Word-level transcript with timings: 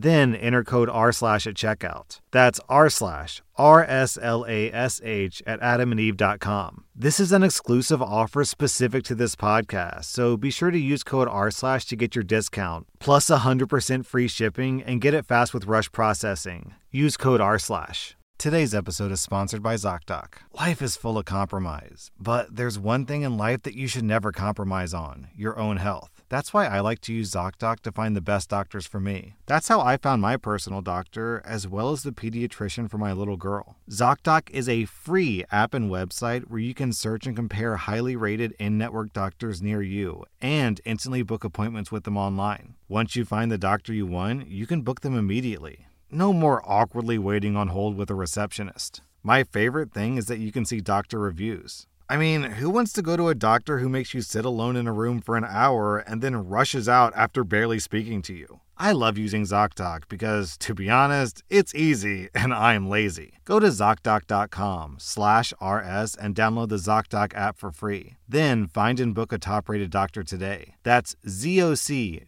Then 0.00 0.36
enter 0.36 0.62
code 0.62 0.88
R 0.88 1.10
slash 1.10 1.44
at 1.48 1.54
checkout. 1.54 2.20
That's 2.30 2.60
R 2.68 2.88
slash 2.88 3.42
R 3.56 3.82
S 3.82 4.16
L 4.22 4.46
A 4.48 4.72
S 4.72 5.00
H 5.02 5.42
at 5.44 5.60
adamandeve.com. 5.60 6.84
This 6.94 7.18
is 7.18 7.32
an 7.32 7.42
exclusive 7.42 8.00
offer 8.00 8.44
specific 8.44 9.02
to 9.04 9.16
this 9.16 9.34
podcast, 9.34 10.04
so 10.04 10.36
be 10.36 10.50
sure 10.50 10.70
to 10.70 10.78
use 10.78 11.02
code 11.02 11.26
R 11.26 11.50
slash 11.50 11.84
to 11.86 11.96
get 11.96 12.14
your 12.14 12.22
discount, 12.22 12.86
plus 13.00 13.28
100% 13.28 14.06
free 14.06 14.28
shipping, 14.28 14.84
and 14.84 15.00
get 15.00 15.14
it 15.14 15.26
fast 15.26 15.52
with 15.52 15.66
rush 15.66 15.90
processing. 15.90 16.74
Use 16.92 17.16
code 17.16 17.40
R 17.40 17.58
slash. 17.58 18.16
Today's 18.38 18.76
episode 18.76 19.10
is 19.10 19.20
sponsored 19.20 19.64
by 19.64 19.74
ZocDoc. 19.74 20.34
Life 20.54 20.80
is 20.80 20.96
full 20.96 21.18
of 21.18 21.24
compromise, 21.24 22.12
but 22.20 22.54
there's 22.54 22.78
one 22.78 23.04
thing 23.04 23.22
in 23.22 23.36
life 23.36 23.62
that 23.64 23.74
you 23.74 23.88
should 23.88 24.04
never 24.04 24.30
compromise 24.30 24.94
on 24.94 25.26
your 25.34 25.58
own 25.58 25.78
health. 25.78 26.17
That's 26.28 26.52
why 26.52 26.66
I 26.66 26.80
like 26.80 27.00
to 27.02 27.12
use 27.12 27.30
ZocDoc 27.30 27.80
to 27.80 27.92
find 27.92 28.14
the 28.14 28.20
best 28.20 28.50
doctors 28.50 28.86
for 28.86 29.00
me. 29.00 29.34
That's 29.46 29.68
how 29.68 29.80
I 29.80 29.96
found 29.96 30.20
my 30.20 30.36
personal 30.36 30.82
doctor, 30.82 31.42
as 31.44 31.66
well 31.66 31.90
as 31.90 32.02
the 32.02 32.12
pediatrician 32.12 32.90
for 32.90 32.98
my 32.98 33.12
little 33.12 33.38
girl. 33.38 33.76
ZocDoc 33.90 34.50
is 34.50 34.68
a 34.68 34.84
free 34.84 35.44
app 35.50 35.72
and 35.72 35.90
website 35.90 36.48
where 36.48 36.60
you 36.60 36.74
can 36.74 36.92
search 36.92 37.26
and 37.26 37.34
compare 37.34 37.76
highly 37.76 38.14
rated 38.14 38.52
in 38.58 38.76
network 38.76 39.12
doctors 39.12 39.62
near 39.62 39.80
you 39.80 40.24
and 40.42 40.80
instantly 40.84 41.22
book 41.22 41.44
appointments 41.44 41.90
with 41.90 42.04
them 42.04 42.18
online. 42.18 42.74
Once 42.88 43.16
you 43.16 43.24
find 43.24 43.50
the 43.50 43.58
doctor 43.58 43.94
you 43.94 44.06
want, 44.06 44.48
you 44.48 44.66
can 44.66 44.82
book 44.82 45.00
them 45.00 45.16
immediately. 45.16 45.86
No 46.10 46.32
more 46.32 46.62
awkwardly 46.64 47.18
waiting 47.18 47.56
on 47.56 47.68
hold 47.68 47.96
with 47.96 48.10
a 48.10 48.14
receptionist. 48.14 49.02
My 49.22 49.44
favorite 49.44 49.92
thing 49.92 50.16
is 50.16 50.26
that 50.26 50.38
you 50.38 50.52
can 50.52 50.64
see 50.64 50.80
doctor 50.80 51.18
reviews. 51.18 51.86
I 52.10 52.16
mean, 52.16 52.42
who 52.42 52.70
wants 52.70 52.94
to 52.94 53.02
go 53.02 53.18
to 53.18 53.28
a 53.28 53.34
doctor 53.34 53.80
who 53.80 53.88
makes 53.90 54.14
you 54.14 54.22
sit 54.22 54.46
alone 54.46 54.76
in 54.76 54.86
a 54.86 54.92
room 54.94 55.20
for 55.20 55.36
an 55.36 55.44
hour 55.44 55.98
and 55.98 56.22
then 56.22 56.48
rushes 56.48 56.88
out 56.88 57.12
after 57.14 57.44
barely 57.44 57.78
speaking 57.78 58.22
to 58.22 58.32
you? 58.32 58.60
I 58.78 58.92
love 58.92 59.18
using 59.18 59.42
ZocDoc 59.42 60.08
because, 60.08 60.56
to 60.58 60.72
be 60.72 60.88
honest, 60.88 61.42
it's 61.50 61.74
easy 61.74 62.30
and 62.34 62.54
I'm 62.54 62.88
lazy. 62.88 63.34
Go 63.44 63.60
to 63.60 63.66
ZocDoc.com 63.66 64.96
slash 64.98 65.52
RS 65.60 66.14
and 66.14 66.34
download 66.34 66.70
the 66.70 66.76
ZocDoc 66.76 67.34
app 67.34 67.58
for 67.58 67.70
free. 67.70 68.16
Then 68.26 68.68
find 68.68 68.98
and 69.00 69.14
book 69.14 69.30
a 69.30 69.38
top-rated 69.38 69.90
doctor 69.90 70.22
today. 70.22 70.76
That's 70.84 71.14
ZocDoc.com 71.26 72.22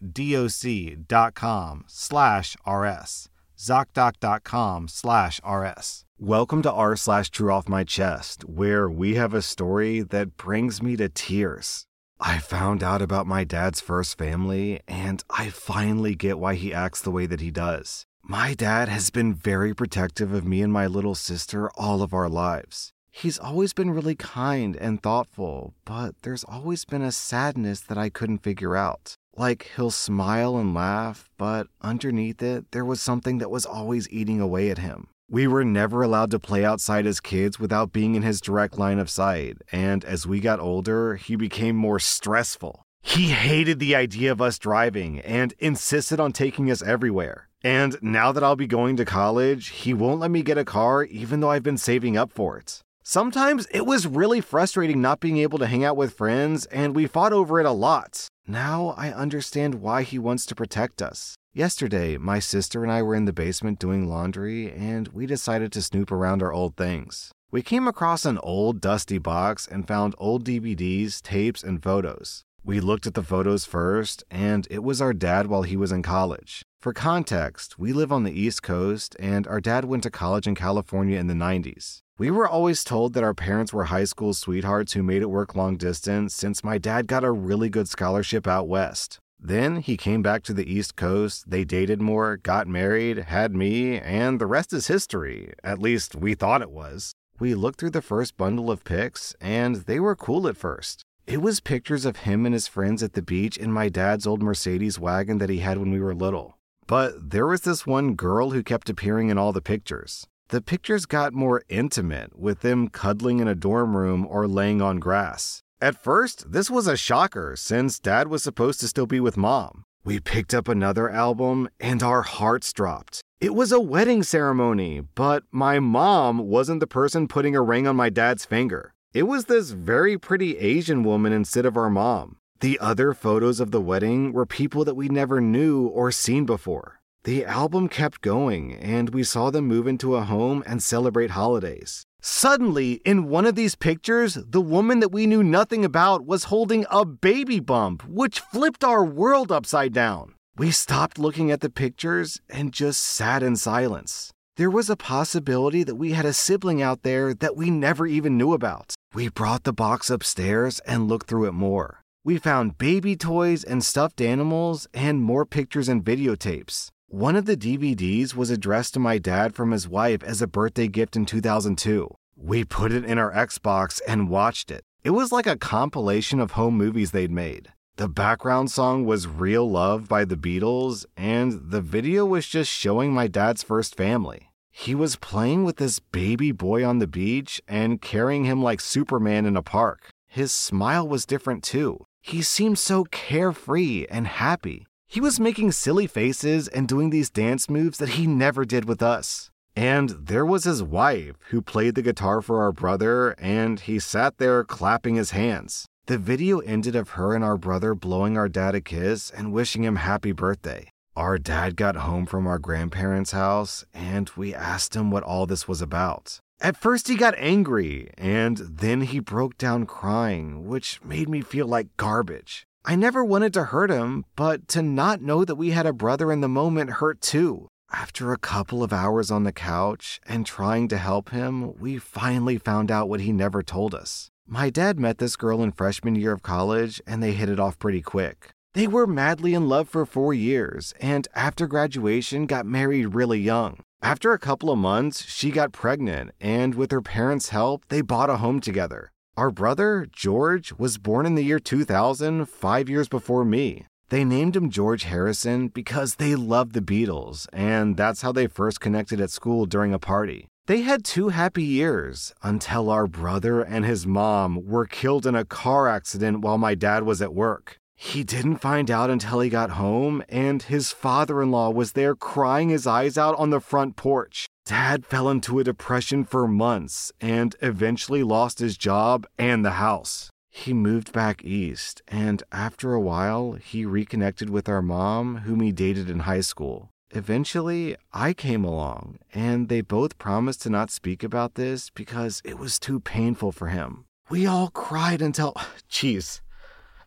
slash 1.87 2.55
RS. 2.67 3.29
ZocDoc.com 3.57 4.87
slash 4.87 5.41
RS. 5.43 6.05
Welcome 6.23 6.61
to 6.61 6.71
r 6.71 6.95
slash 6.95 7.31
true 7.31 7.51
off 7.51 7.67
my 7.67 7.83
chest, 7.83 8.43
where 8.43 8.87
we 8.87 9.15
have 9.15 9.33
a 9.33 9.41
story 9.41 10.01
that 10.01 10.37
brings 10.37 10.79
me 10.79 10.95
to 10.97 11.09
tears. 11.09 11.87
I 12.19 12.37
found 12.37 12.83
out 12.83 13.01
about 13.01 13.25
my 13.25 13.43
dad's 13.43 13.81
first 13.81 14.19
family, 14.19 14.81
and 14.87 15.23
I 15.31 15.49
finally 15.49 16.13
get 16.13 16.37
why 16.37 16.53
he 16.53 16.75
acts 16.75 17.01
the 17.01 17.09
way 17.09 17.25
that 17.25 17.41
he 17.41 17.49
does. 17.49 18.05
My 18.21 18.53
dad 18.53 18.87
has 18.87 19.09
been 19.09 19.33
very 19.33 19.73
protective 19.73 20.31
of 20.31 20.45
me 20.45 20.61
and 20.61 20.71
my 20.71 20.85
little 20.85 21.15
sister 21.15 21.71
all 21.71 22.03
of 22.03 22.13
our 22.13 22.29
lives. 22.29 22.93
He's 23.09 23.39
always 23.39 23.73
been 23.73 23.89
really 23.89 24.13
kind 24.13 24.75
and 24.75 25.01
thoughtful, 25.01 25.73
but 25.85 26.13
there's 26.21 26.43
always 26.43 26.85
been 26.85 27.01
a 27.01 27.11
sadness 27.11 27.79
that 27.79 27.97
I 27.97 28.09
couldn't 28.09 28.43
figure 28.43 28.77
out. 28.77 29.15
Like 29.35 29.71
he'll 29.75 29.89
smile 29.89 30.55
and 30.55 30.75
laugh, 30.75 31.31
but 31.39 31.65
underneath 31.81 32.43
it, 32.43 32.69
there 32.73 32.85
was 32.85 33.01
something 33.01 33.39
that 33.39 33.49
was 33.49 33.65
always 33.65 34.07
eating 34.11 34.39
away 34.39 34.69
at 34.69 34.77
him. 34.77 35.07
We 35.31 35.47
were 35.47 35.63
never 35.63 36.03
allowed 36.03 36.29
to 36.31 36.39
play 36.39 36.65
outside 36.65 37.05
as 37.05 37.21
kids 37.21 37.57
without 37.57 37.93
being 37.93 38.15
in 38.15 38.21
his 38.21 38.41
direct 38.41 38.77
line 38.77 38.99
of 38.99 39.09
sight, 39.09 39.59
and 39.71 40.03
as 40.03 40.27
we 40.27 40.41
got 40.41 40.59
older, 40.59 41.15
he 41.15 41.37
became 41.37 41.77
more 41.77 41.99
stressful. 41.99 42.83
He 43.01 43.29
hated 43.29 43.79
the 43.79 43.95
idea 43.95 44.33
of 44.33 44.41
us 44.41 44.59
driving 44.59 45.21
and 45.21 45.53
insisted 45.57 46.19
on 46.19 46.33
taking 46.33 46.69
us 46.69 46.81
everywhere. 46.81 47.47
And 47.63 47.97
now 48.01 48.33
that 48.33 48.43
I'll 48.43 48.57
be 48.57 48.67
going 48.67 48.97
to 48.97 49.05
college, 49.05 49.69
he 49.69 49.93
won't 49.93 50.19
let 50.19 50.31
me 50.31 50.41
get 50.41 50.57
a 50.57 50.65
car 50.65 51.05
even 51.05 51.39
though 51.39 51.51
I've 51.51 51.63
been 51.63 51.77
saving 51.77 52.17
up 52.17 52.33
for 52.33 52.57
it. 52.57 52.81
Sometimes 53.01 53.67
it 53.67 53.85
was 53.85 54.05
really 54.05 54.41
frustrating 54.41 54.99
not 54.99 55.21
being 55.21 55.37
able 55.37 55.59
to 55.59 55.67
hang 55.67 55.85
out 55.85 55.95
with 55.95 56.17
friends, 56.17 56.65
and 56.65 56.93
we 56.93 57.07
fought 57.07 57.31
over 57.31 57.57
it 57.57 57.65
a 57.65 57.71
lot. 57.71 58.27
Now 58.47 58.95
I 58.97 59.13
understand 59.13 59.75
why 59.75 60.03
he 60.03 60.19
wants 60.19 60.45
to 60.47 60.55
protect 60.55 61.01
us. 61.01 61.35
Yesterday, 61.53 62.15
my 62.15 62.39
sister 62.39 62.81
and 62.81 62.89
I 62.89 63.01
were 63.01 63.13
in 63.13 63.25
the 63.25 63.33
basement 63.33 63.77
doing 63.77 64.07
laundry, 64.07 64.71
and 64.71 65.09
we 65.09 65.25
decided 65.25 65.73
to 65.73 65.81
snoop 65.81 66.09
around 66.09 66.41
our 66.41 66.53
old 66.53 66.77
things. 66.77 67.33
We 67.51 67.61
came 67.61 67.89
across 67.89 68.23
an 68.23 68.37
old, 68.37 68.79
dusty 68.79 69.17
box 69.17 69.67
and 69.67 69.85
found 69.85 70.15
old 70.17 70.45
DVDs, 70.45 71.21
tapes, 71.21 71.61
and 71.61 71.83
photos. 71.83 72.45
We 72.63 72.79
looked 72.79 73.05
at 73.05 73.15
the 73.15 73.21
photos 73.21 73.65
first, 73.65 74.23
and 74.31 74.65
it 74.71 74.81
was 74.81 75.01
our 75.01 75.11
dad 75.11 75.47
while 75.47 75.63
he 75.63 75.75
was 75.75 75.91
in 75.91 76.03
college. 76.03 76.63
For 76.79 76.93
context, 76.93 77.77
we 77.77 77.91
live 77.91 78.13
on 78.13 78.23
the 78.23 78.31
East 78.31 78.63
Coast, 78.63 79.17
and 79.19 79.45
our 79.45 79.59
dad 79.59 79.83
went 79.83 80.03
to 80.03 80.09
college 80.09 80.47
in 80.47 80.55
California 80.55 81.19
in 81.19 81.27
the 81.27 81.33
90s. 81.33 81.99
We 82.17 82.31
were 82.31 82.47
always 82.47 82.85
told 82.85 83.11
that 83.15 83.25
our 83.25 83.33
parents 83.33 83.73
were 83.73 83.85
high 83.85 84.05
school 84.05 84.33
sweethearts 84.33 84.93
who 84.93 85.03
made 85.03 85.21
it 85.21 85.29
work 85.29 85.53
long 85.53 85.75
distance 85.75 86.33
since 86.33 86.63
my 86.63 86.77
dad 86.77 87.07
got 87.07 87.25
a 87.25 87.31
really 87.31 87.67
good 87.67 87.89
scholarship 87.89 88.47
out 88.47 88.69
west. 88.69 89.19
Then 89.41 89.77
he 89.77 89.97
came 89.97 90.21
back 90.21 90.43
to 90.43 90.53
the 90.53 90.71
East 90.71 90.95
Coast, 90.95 91.49
they 91.49 91.63
dated 91.63 91.99
more, 91.99 92.37
got 92.37 92.67
married, 92.67 93.17
had 93.17 93.55
me, 93.55 93.99
and 93.99 94.39
the 94.39 94.45
rest 94.45 94.71
is 94.71 94.85
history. 94.85 95.53
At 95.63 95.79
least 95.79 96.15
we 96.15 96.35
thought 96.35 96.61
it 96.61 96.69
was. 96.69 97.13
We 97.39 97.55
looked 97.55 97.79
through 97.79 97.89
the 97.89 98.03
first 98.03 98.37
bundle 98.37 98.69
of 98.69 98.83
pics, 98.83 99.35
and 99.41 99.77
they 99.77 99.99
were 99.99 100.15
cool 100.15 100.47
at 100.47 100.57
first. 100.57 101.03
It 101.25 101.41
was 101.41 101.59
pictures 101.59 102.05
of 102.05 102.17
him 102.17 102.45
and 102.45 102.53
his 102.53 102.67
friends 102.67 103.01
at 103.01 103.13
the 103.13 103.23
beach 103.23 103.57
in 103.57 103.71
my 103.71 103.89
dad's 103.89 104.27
old 104.27 104.43
Mercedes 104.43 104.99
wagon 104.99 105.39
that 105.39 105.49
he 105.49 105.57
had 105.57 105.79
when 105.79 105.89
we 105.89 105.99
were 105.99 106.13
little. 106.13 106.59
But 106.85 107.31
there 107.31 107.47
was 107.47 107.61
this 107.61 107.87
one 107.87 108.13
girl 108.13 108.51
who 108.51 108.61
kept 108.61 108.91
appearing 108.91 109.29
in 109.29 109.39
all 109.39 109.53
the 109.53 109.61
pictures. 109.61 110.27
The 110.49 110.61
pictures 110.61 111.05
got 111.07 111.33
more 111.33 111.63
intimate, 111.67 112.37
with 112.37 112.59
them 112.59 112.89
cuddling 112.89 113.39
in 113.39 113.47
a 113.47 113.55
dorm 113.55 113.97
room 113.97 114.27
or 114.29 114.47
laying 114.47 114.81
on 114.81 114.99
grass. 114.99 115.63
At 115.81 115.95
first, 115.95 116.51
this 116.51 116.69
was 116.69 116.85
a 116.85 116.95
shocker 116.95 117.55
since 117.55 117.99
dad 117.99 118.27
was 118.27 118.43
supposed 118.43 118.79
to 118.81 118.87
still 118.87 119.07
be 119.07 119.19
with 119.19 119.35
mom. 119.35 119.83
We 120.03 120.19
picked 120.19 120.53
up 120.53 120.67
another 120.67 121.09
album 121.09 121.69
and 121.79 122.03
our 122.03 122.21
hearts 122.21 122.71
dropped. 122.71 123.21
It 123.39 123.55
was 123.55 123.71
a 123.71 123.79
wedding 123.79 124.21
ceremony, 124.21 125.01
but 125.15 125.41
my 125.51 125.79
mom 125.79 126.37
wasn't 126.37 126.81
the 126.81 126.87
person 126.87 127.27
putting 127.27 127.55
a 127.55 127.63
ring 127.63 127.87
on 127.87 127.95
my 127.95 128.09
dad's 128.09 128.45
finger. 128.45 128.93
It 129.15 129.23
was 129.23 129.45
this 129.45 129.71
very 129.71 130.19
pretty 130.19 130.59
Asian 130.59 131.03
woman 131.03 131.33
instead 131.33 131.65
of 131.65 131.75
our 131.75 131.89
mom. 131.89 132.37
The 132.59 132.77
other 132.77 133.15
photos 133.15 133.59
of 133.59 133.71
the 133.71 133.81
wedding 133.81 134.33
were 134.33 134.45
people 134.45 134.85
that 134.85 134.93
we 134.93 135.09
never 135.09 135.41
knew 135.41 135.87
or 135.87 136.11
seen 136.11 136.45
before. 136.45 136.99
The 137.23 137.43
album 137.43 137.89
kept 137.89 138.21
going, 138.21 138.75
and 138.75 139.09
we 139.09 139.23
saw 139.23 139.49
them 139.49 139.65
move 139.65 139.87
into 139.87 140.15
a 140.15 140.21
home 140.25 140.63
and 140.67 140.83
celebrate 140.83 141.31
holidays. 141.31 142.05
Suddenly, 142.23 143.01
in 143.03 143.29
one 143.29 143.47
of 143.47 143.55
these 143.55 143.73
pictures, 143.73 144.35
the 144.35 144.61
woman 144.61 144.99
that 144.99 145.11
we 145.11 145.25
knew 145.25 145.41
nothing 145.41 145.83
about 145.83 146.23
was 146.23 146.45
holding 146.45 146.85
a 146.91 147.03
baby 147.03 147.59
bump, 147.59 148.03
which 148.07 148.39
flipped 148.39 148.83
our 148.83 149.03
world 149.03 149.51
upside 149.51 149.91
down. 149.91 150.35
We 150.55 150.69
stopped 150.69 151.17
looking 151.17 151.49
at 151.49 151.61
the 151.61 151.69
pictures 151.71 152.39
and 152.47 152.73
just 152.73 152.99
sat 152.99 153.41
in 153.41 153.55
silence. 153.55 154.31
There 154.55 154.69
was 154.69 154.87
a 154.87 154.95
possibility 154.95 155.83
that 155.83 155.95
we 155.95 156.11
had 156.11 156.25
a 156.25 156.33
sibling 156.33 156.79
out 156.79 157.01
there 157.01 157.33
that 157.33 157.55
we 157.55 157.71
never 157.71 158.05
even 158.05 158.37
knew 158.37 158.53
about. 158.53 158.93
We 159.15 159.29
brought 159.29 159.63
the 159.63 159.73
box 159.73 160.11
upstairs 160.11 160.79
and 160.85 161.07
looked 161.07 161.27
through 161.27 161.45
it 161.45 161.53
more. 161.53 162.01
We 162.23 162.37
found 162.37 162.77
baby 162.77 163.15
toys 163.15 163.63
and 163.63 163.83
stuffed 163.83 164.21
animals 164.21 164.87
and 164.93 165.23
more 165.23 165.45
pictures 165.45 165.89
and 165.89 166.03
videotapes. 166.03 166.89
One 167.11 167.35
of 167.35 167.43
the 167.43 167.57
DVDs 167.57 168.35
was 168.35 168.49
addressed 168.49 168.93
to 168.93 168.99
my 169.01 169.17
dad 169.17 169.53
from 169.53 169.71
his 169.71 169.85
wife 169.85 170.23
as 170.23 170.41
a 170.41 170.47
birthday 170.47 170.87
gift 170.87 171.17
in 171.17 171.25
2002. 171.25 172.09
We 172.37 172.63
put 172.63 172.93
it 172.93 173.03
in 173.03 173.17
our 173.17 173.33
Xbox 173.33 173.99
and 174.07 174.29
watched 174.29 174.71
it. 174.71 174.85
It 175.03 175.09
was 175.09 175.29
like 175.29 175.45
a 175.45 175.57
compilation 175.57 176.39
of 176.39 176.51
home 176.51 176.77
movies 176.77 177.11
they'd 177.11 177.29
made. 177.29 177.73
The 177.97 178.07
background 178.07 178.71
song 178.71 179.03
was 179.03 179.27
Real 179.27 179.69
Love 179.69 180.07
by 180.07 180.23
the 180.23 180.37
Beatles, 180.37 181.05
and 181.17 181.71
the 181.71 181.81
video 181.81 182.25
was 182.25 182.47
just 182.47 182.71
showing 182.71 183.11
my 183.11 183.27
dad's 183.27 183.61
first 183.61 183.97
family. 183.97 184.49
He 184.71 184.95
was 184.95 185.17
playing 185.17 185.65
with 185.65 185.75
this 185.75 185.99
baby 185.99 186.53
boy 186.53 186.85
on 186.85 186.99
the 186.99 187.07
beach 187.07 187.61
and 187.67 188.01
carrying 188.01 188.45
him 188.45 188.63
like 188.63 188.79
Superman 188.79 189.45
in 189.45 189.57
a 189.57 189.61
park. 189.61 190.11
His 190.27 190.53
smile 190.53 191.05
was 191.05 191.25
different 191.25 191.61
too. 191.61 192.05
He 192.21 192.41
seemed 192.41 192.79
so 192.79 193.03
carefree 193.03 194.05
and 194.09 194.27
happy. 194.27 194.87
He 195.11 195.19
was 195.19 195.41
making 195.41 195.73
silly 195.73 196.07
faces 196.07 196.69
and 196.69 196.87
doing 196.87 197.09
these 197.09 197.29
dance 197.29 197.69
moves 197.69 197.97
that 197.97 198.15
he 198.15 198.25
never 198.25 198.63
did 198.63 198.85
with 198.85 199.03
us. 199.03 199.51
And 199.75 200.11
there 200.11 200.45
was 200.45 200.63
his 200.63 200.81
wife, 200.81 201.35
who 201.49 201.61
played 201.61 201.95
the 201.95 202.01
guitar 202.01 202.41
for 202.41 202.61
our 202.61 202.71
brother, 202.71 203.31
and 203.31 203.77
he 203.81 203.99
sat 203.99 204.37
there 204.37 204.63
clapping 204.63 205.15
his 205.15 205.31
hands. 205.31 205.85
The 206.05 206.17
video 206.17 206.59
ended 206.59 206.95
of 206.95 207.09
her 207.09 207.35
and 207.35 207.43
our 207.43 207.57
brother 207.57 207.93
blowing 207.93 208.37
our 208.37 208.47
dad 208.47 208.73
a 208.73 208.79
kiss 208.79 209.29
and 209.29 209.51
wishing 209.51 209.83
him 209.83 209.97
happy 209.97 210.31
birthday. 210.31 210.87
Our 211.17 211.37
dad 211.37 211.75
got 211.75 211.97
home 211.97 212.25
from 212.25 212.47
our 212.47 212.57
grandparents' 212.57 213.33
house, 213.33 213.83
and 213.93 214.31
we 214.37 214.55
asked 214.55 214.95
him 214.95 215.11
what 215.11 215.23
all 215.23 215.45
this 215.45 215.67
was 215.67 215.81
about. 215.81 216.39
At 216.61 216.77
first, 216.77 217.09
he 217.09 217.15
got 217.15 217.35
angry, 217.37 218.11
and 218.17 218.59
then 218.59 219.01
he 219.01 219.19
broke 219.19 219.57
down 219.57 219.87
crying, 219.87 220.69
which 220.69 221.03
made 221.03 221.27
me 221.27 221.41
feel 221.41 221.67
like 221.67 221.97
garbage. 221.97 222.65
I 222.83 222.95
never 222.95 223.23
wanted 223.23 223.53
to 223.53 223.65
hurt 223.65 223.91
him, 223.91 224.25
but 224.35 224.67
to 224.69 224.81
not 224.81 225.21
know 225.21 225.45
that 225.45 225.55
we 225.55 225.69
had 225.69 225.85
a 225.85 225.93
brother 225.93 226.31
in 226.31 226.41
the 226.41 226.47
moment 226.47 226.93
hurt 226.93 227.21
too. 227.21 227.67
After 227.91 228.33
a 228.33 228.39
couple 228.39 228.81
of 228.81 228.91
hours 228.91 229.29
on 229.29 229.43
the 229.43 229.51
couch 229.51 230.19
and 230.25 230.45
trying 230.45 230.87
to 230.87 230.97
help 230.97 231.29
him, 231.29 231.77
we 231.77 231.99
finally 231.99 232.57
found 232.57 232.89
out 232.89 233.07
what 233.07 233.19
he 233.19 233.31
never 233.31 233.61
told 233.61 233.93
us. 233.93 234.31
My 234.47 234.71
dad 234.71 234.99
met 234.99 235.19
this 235.19 235.35
girl 235.35 235.61
in 235.61 235.73
freshman 235.73 236.15
year 236.15 236.31
of 236.31 236.41
college 236.41 236.99
and 237.05 237.21
they 237.21 237.33
hit 237.33 237.49
it 237.49 237.59
off 237.59 237.77
pretty 237.77 238.01
quick. 238.01 238.49
They 238.73 238.87
were 238.87 239.05
madly 239.05 239.53
in 239.53 239.69
love 239.69 239.87
for 239.87 240.05
four 240.05 240.33
years 240.33 240.93
and 240.99 241.27
after 241.35 241.67
graduation 241.67 242.47
got 242.47 242.65
married 242.65 243.13
really 243.13 243.39
young. 243.39 243.77
After 244.01 244.33
a 244.33 244.39
couple 244.39 244.71
of 244.71 244.79
months, 244.79 245.25
she 245.29 245.51
got 245.51 245.71
pregnant 245.71 246.31
and 246.41 246.73
with 246.73 246.89
her 246.91 247.01
parents' 247.01 247.49
help, 247.49 247.85
they 247.89 248.01
bought 248.01 248.31
a 248.31 248.37
home 248.37 248.59
together. 248.59 249.11
Our 249.37 249.49
brother, 249.49 250.07
George, 250.11 250.73
was 250.77 250.97
born 250.97 251.25
in 251.25 251.35
the 251.35 251.43
year 251.43 251.57
2000, 251.57 252.47
five 252.49 252.89
years 252.89 253.07
before 253.07 253.45
me. 253.45 253.85
They 254.09 254.25
named 254.25 254.57
him 254.57 254.69
George 254.69 255.03
Harrison 255.03 255.69
because 255.69 256.15
they 256.15 256.35
loved 256.35 256.73
the 256.73 256.81
Beatles, 256.81 257.47
and 257.53 257.95
that's 257.95 258.23
how 258.23 258.33
they 258.33 258.47
first 258.47 258.81
connected 258.81 259.21
at 259.21 259.31
school 259.31 259.65
during 259.65 259.93
a 259.93 259.99
party. 259.99 260.47
They 260.67 260.81
had 260.81 261.05
two 261.05 261.29
happy 261.29 261.63
years 261.63 262.33
until 262.43 262.89
our 262.89 263.07
brother 263.07 263.61
and 263.61 263.85
his 263.85 264.05
mom 264.05 264.67
were 264.67 264.85
killed 264.85 265.25
in 265.25 265.33
a 265.33 265.45
car 265.45 265.87
accident 265.87 266.41
while 266.41 266.57
my 266.57 266.75
dad 266.75 267.03
was 267.03 267.21
at 267.21 267.33
work. 267.33 267.77
He 267.95 268.25
didn't 268.25 268.57
find 268.57 268.91
out 268.91 269.09
until 269.09 269.39
he 269.39 269.49
got 269.49 269.71
home, 269.71 270.23
and 270.27 270.61
his 270.61 270.91
father 270.91 271.41
in 271.41 271.51
law 271.51 271.69
was 271.69 271.93
there 271.93 272.15
crying 272.15 272.67
his 272.67 272.85
eyes 272.85 273.17
out 273.17 273.39
on 273.39 273.49
the 273.49 273.61
front 273.61 273.95
porch. 273.95 274.47
Dad 274.71 275.05
fell 275.05 275.27
into 275.29 275.59
a 275.59 275.65
depression 275.65 276.23
for 276.23 276.47
months 276.47 277.11
and 277.19 277.57
eventually 277.61 278.23
lost 278.23 278.59
his 278.59 278.77
job 278.77 279.27
and 279.37 279.65
the 279.65 279.81
house. 279.85 280.29
He 280.49 280.73
moved 280.73 281.11
back 281.11 281.43
east, 281.43 282.01
and 282.07 282.41
after 282.53 282.93
a 282.93 283.01
while, 283.01 283.57
he 283.61 283.85
reconnected 283.85 284.49
with 284.49 284.69
our 284.69 284.81
mom, 284.81 285.39
whom 285.39 285.59
he 285.59 285.73
dated 285.73 286.09
in 286.09 286.19
high 286.19 286.39
school. 286.39 286.89
Eventually, 287.09 287.97
I 288.13 288.31
came 288.31 288.63
along, 288.63 289.17
and 289.33 289.67
they 289.67 289.81
both 289.81 290.17
promised 290.17 290.61
to 290.61 290.69
not 290.69 290.89
speak 290.89 291.21
about 291.21 291.55
this 291.55 291.89
because 291.89 292.41
it 292.45 292.57
was 292.57 292.79
too 292.79 293.01
painful 293.01 293.51
for 293.51 293.67
him. 293.67 294.05
We 294.29 294.45
all 294.45 294.69
cried 294.69 295.21
until. 295.21 295.53
Jeez. 295.91 296.39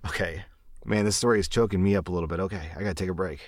Okay. 0.04 0.44
Man, 0.84 1.06
this 1.06 1.16
story 1.16 1.40
is 1.40 1.48
choking 1.48 1.82
me 1.82 1.96
up 1.96 2.08
a 2.08 2.12
little 2.12 2.28
bit. 2.28 2.40
Okay, 2.40 2.72
I 2.76 2.80
gotta 2.80 2.92
take 2.92 3.08
a 3.08 3.14
break. 3.14 3.40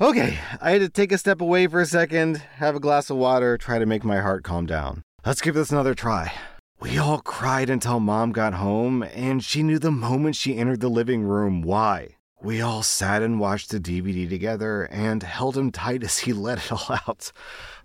Okay, 0.00 0.38
I 0.60 0.72
had 0.72 0.80
to 0.80 0.88
take 0.88 1.12
a 1.12 1.18
step 1.18 1.40
away 1.40 1.68
for 1.68 1.80
a 1.80 1.86
second, 1.86 2.38
have 2.56 2.74
a 2.74 2.80
glass 2.80 3.10
of 3.10 3.16
water, 3.16 3.56
try 3.56 3.78
to 3.78 3.86
make 3.86 4.02
my 4.02 4.18
heart 4.18 4.42
calm 4.42 4.66
down. 4.66 5.02
Let's 5.24 5.40
give 5.40 5.54
this 5.54 5.70
another 5.70 5.94
try. 5.94 6.32
We 6.80 6.98
all 6.98 7.20
cried 7.20 7.70
until 7.70 8.00
mom 8.00 8.32
got 8.32 8.54
home, 8.54 9.04
and 9.04 9.44
she 9.44 9.62
knew 9.62 9.78
the 9.78 9.92
moment 9.92 10.34
she 10.34 10.56
entered 10.56 10.80
the 10.80 10.88
living 10.88 11.22
room 11.22 11.62
why. 11.62 12.16
We 12.42 12.60
all 12.60 12.82
sat 12.82 13.22
and 13.22 13.38
watched 13.38 13.70
the 13.70 13.78
DVD 13.78 14.28
together 14.28 14.82
and 14.90 15.22
held 15.22 15.56
him 15.56 15.70
tight 15.70 16.02
as 16.02 16.18
he 16.18 16.32
let 16.34 16.58
it 16.58 16.72
all 16.72 16.98
out. 17.06 17.30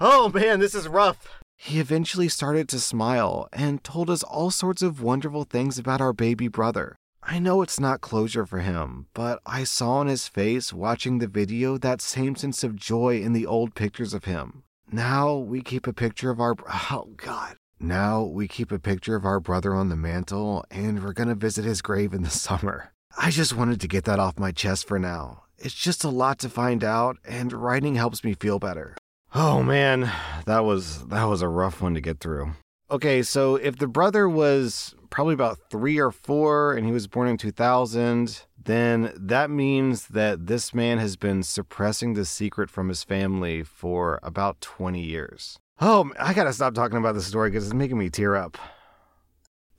Oh 0.01 0.29
man, 0.29 0.59
this 0.59 0.73
is 0.73 0.87
rough. 0.87 1.39
He 1.57 1.79
eventually 1.79 2.27
started 2.27 2.67
to 2.69 2.79
smile 2.79 3.47
and 3.53 3.83
told 3.83 4.09
us 4.09 4.23
all 4.23 4.49
sorts 4.49 4.81
of 4.81 5.03
wonderful 5.03 5.43
things 5.43 5.77
about 5.77 6.01
our 6.01 6.13
baby 6.13 6.47
brother. 6.47 6.95
I 7.21 7.37
know 7.39 7.61
it's 7.61 7.79
not 7.79 8.01
closure 8.01 8.45
for 8.45 8.59
him, 8.59 9.07
but 9.13 9.39
I 9.45 9.63
saw 9.63 9.97
on 9.97 10.07
his 10.07 10.27
face 10.27 10.71
watching 10.73 11.19
the 11.19 11.27
video 11.27 11.77
that 11.77 12.01
same 12.01 12.35
sense 12.35 12.63
of 12.63 12.75
joy 12.75 13.21
in 13.21 13.33
the 13.33 13.45
old 13.45 13.75
pictures 13.75 14.13
of 14.13 14.25
him. 14.25 14.63
Now 14.91 15.35
we 15.35 15.61
keep 15.61 15.85
a 15.85 15.93
picture 15.93 16.29
of 16.31 16.39
our. 16.39 16.55
Oh, 16.91 17.11
God. 17.17 17.57
Now 17.79 18.23
we 18.23 18.47
keep 18.47 18.71
a 18.71 18.79
picture 18.79 19.15
of 19.15 19.25
our 19.25 19.39
brother 19.39 19.73
on 19.73 19.89
the 19.89 19.95
mantle, 19.95 20.65
and 20.71 21.03
we're 21.03 21.13
gonna 21.13 21.35
visit 21.35 21.65
his 21.65 21.81
grave 21.81 22.13
in 22.13 22.23
the 22.23 22.29
summer. 22.47 22.91
I 23.17 23.31
just 23.31 23.55
wanted 23.55 23.81
to 23.81 23.87
get 23.87 24.05
that 24.05 24.19
off 24.19 24.39
my 24.39 24.51
chest 24.51 24.87
for 24.87 24.99
now. 24.99 25.43
It's 25.57 25.75
just 25.75 26.03
a 26.03 26.09
lot 26.09 26.39
to 26.39 26.49
find 26.49 26.83
out, 26.83 27.17
and 27.25 27.51
writing 27.51 27.95
helps 27.95 28.23
me 28.23 28.33
feel 28.33 28.59
better. 28.59 28.95
Oh 29.35 29.61
man, 29.61 30.11
that 30.45 30.65
was 30.65 31.05
that 31.07 31.25
was 31.25 31.41
a 31.41 31.47
rough 31.47 31.81
one 31.81 31.93
to 31.93 32.01
get 32.01 32.19
through. 32.19 32.53
Okay, 32.89 33.21
so 33.21 33.55
if 33.55 33.77
the 33.77 33.87
brother 33.87 34.27
was 34.27 34.95
probably 35.09 35.33
about 35.33 35.57
three 35.69 35.99
or 35.99 36.11
four 36.11 36.73
and 36.73 36.85
he 36.85 36.91
was 36.91 37.07
born 37.07 37.27
in 37.27 37.37
2000, 37.37 38.43
then 38.61 39.13
that 39.15 39.49
means 39.49 40.07
that 40.07 40.47
this 40.47 40.73
man 40.73 40.97
has 40.97 41.15
been 41.15 41.43
suppressing 41.43 42.13
the 42.13 42.25
secret 42.25 42.69
from 42.69 42.89
his 42.89 43.03
family 43.03 43.63
for 43.63 44.19
about 44.23 44.61
20 44.61 45.01
years. 45.01 45.59
Oh, 45.81 46.11
I 46.19 46.33
gotta 46.33 46.53
stop 46.53 46.73
talking 46.73 46.97
about 46.97 47.15
this 47.15 47.27
story 47.27 47.49
because 47.49 47.65
it's 47.65 47.73
making 47.73 47.97
me 47.97 48.09
tear 48.09 48.35
up. 48.35 48.57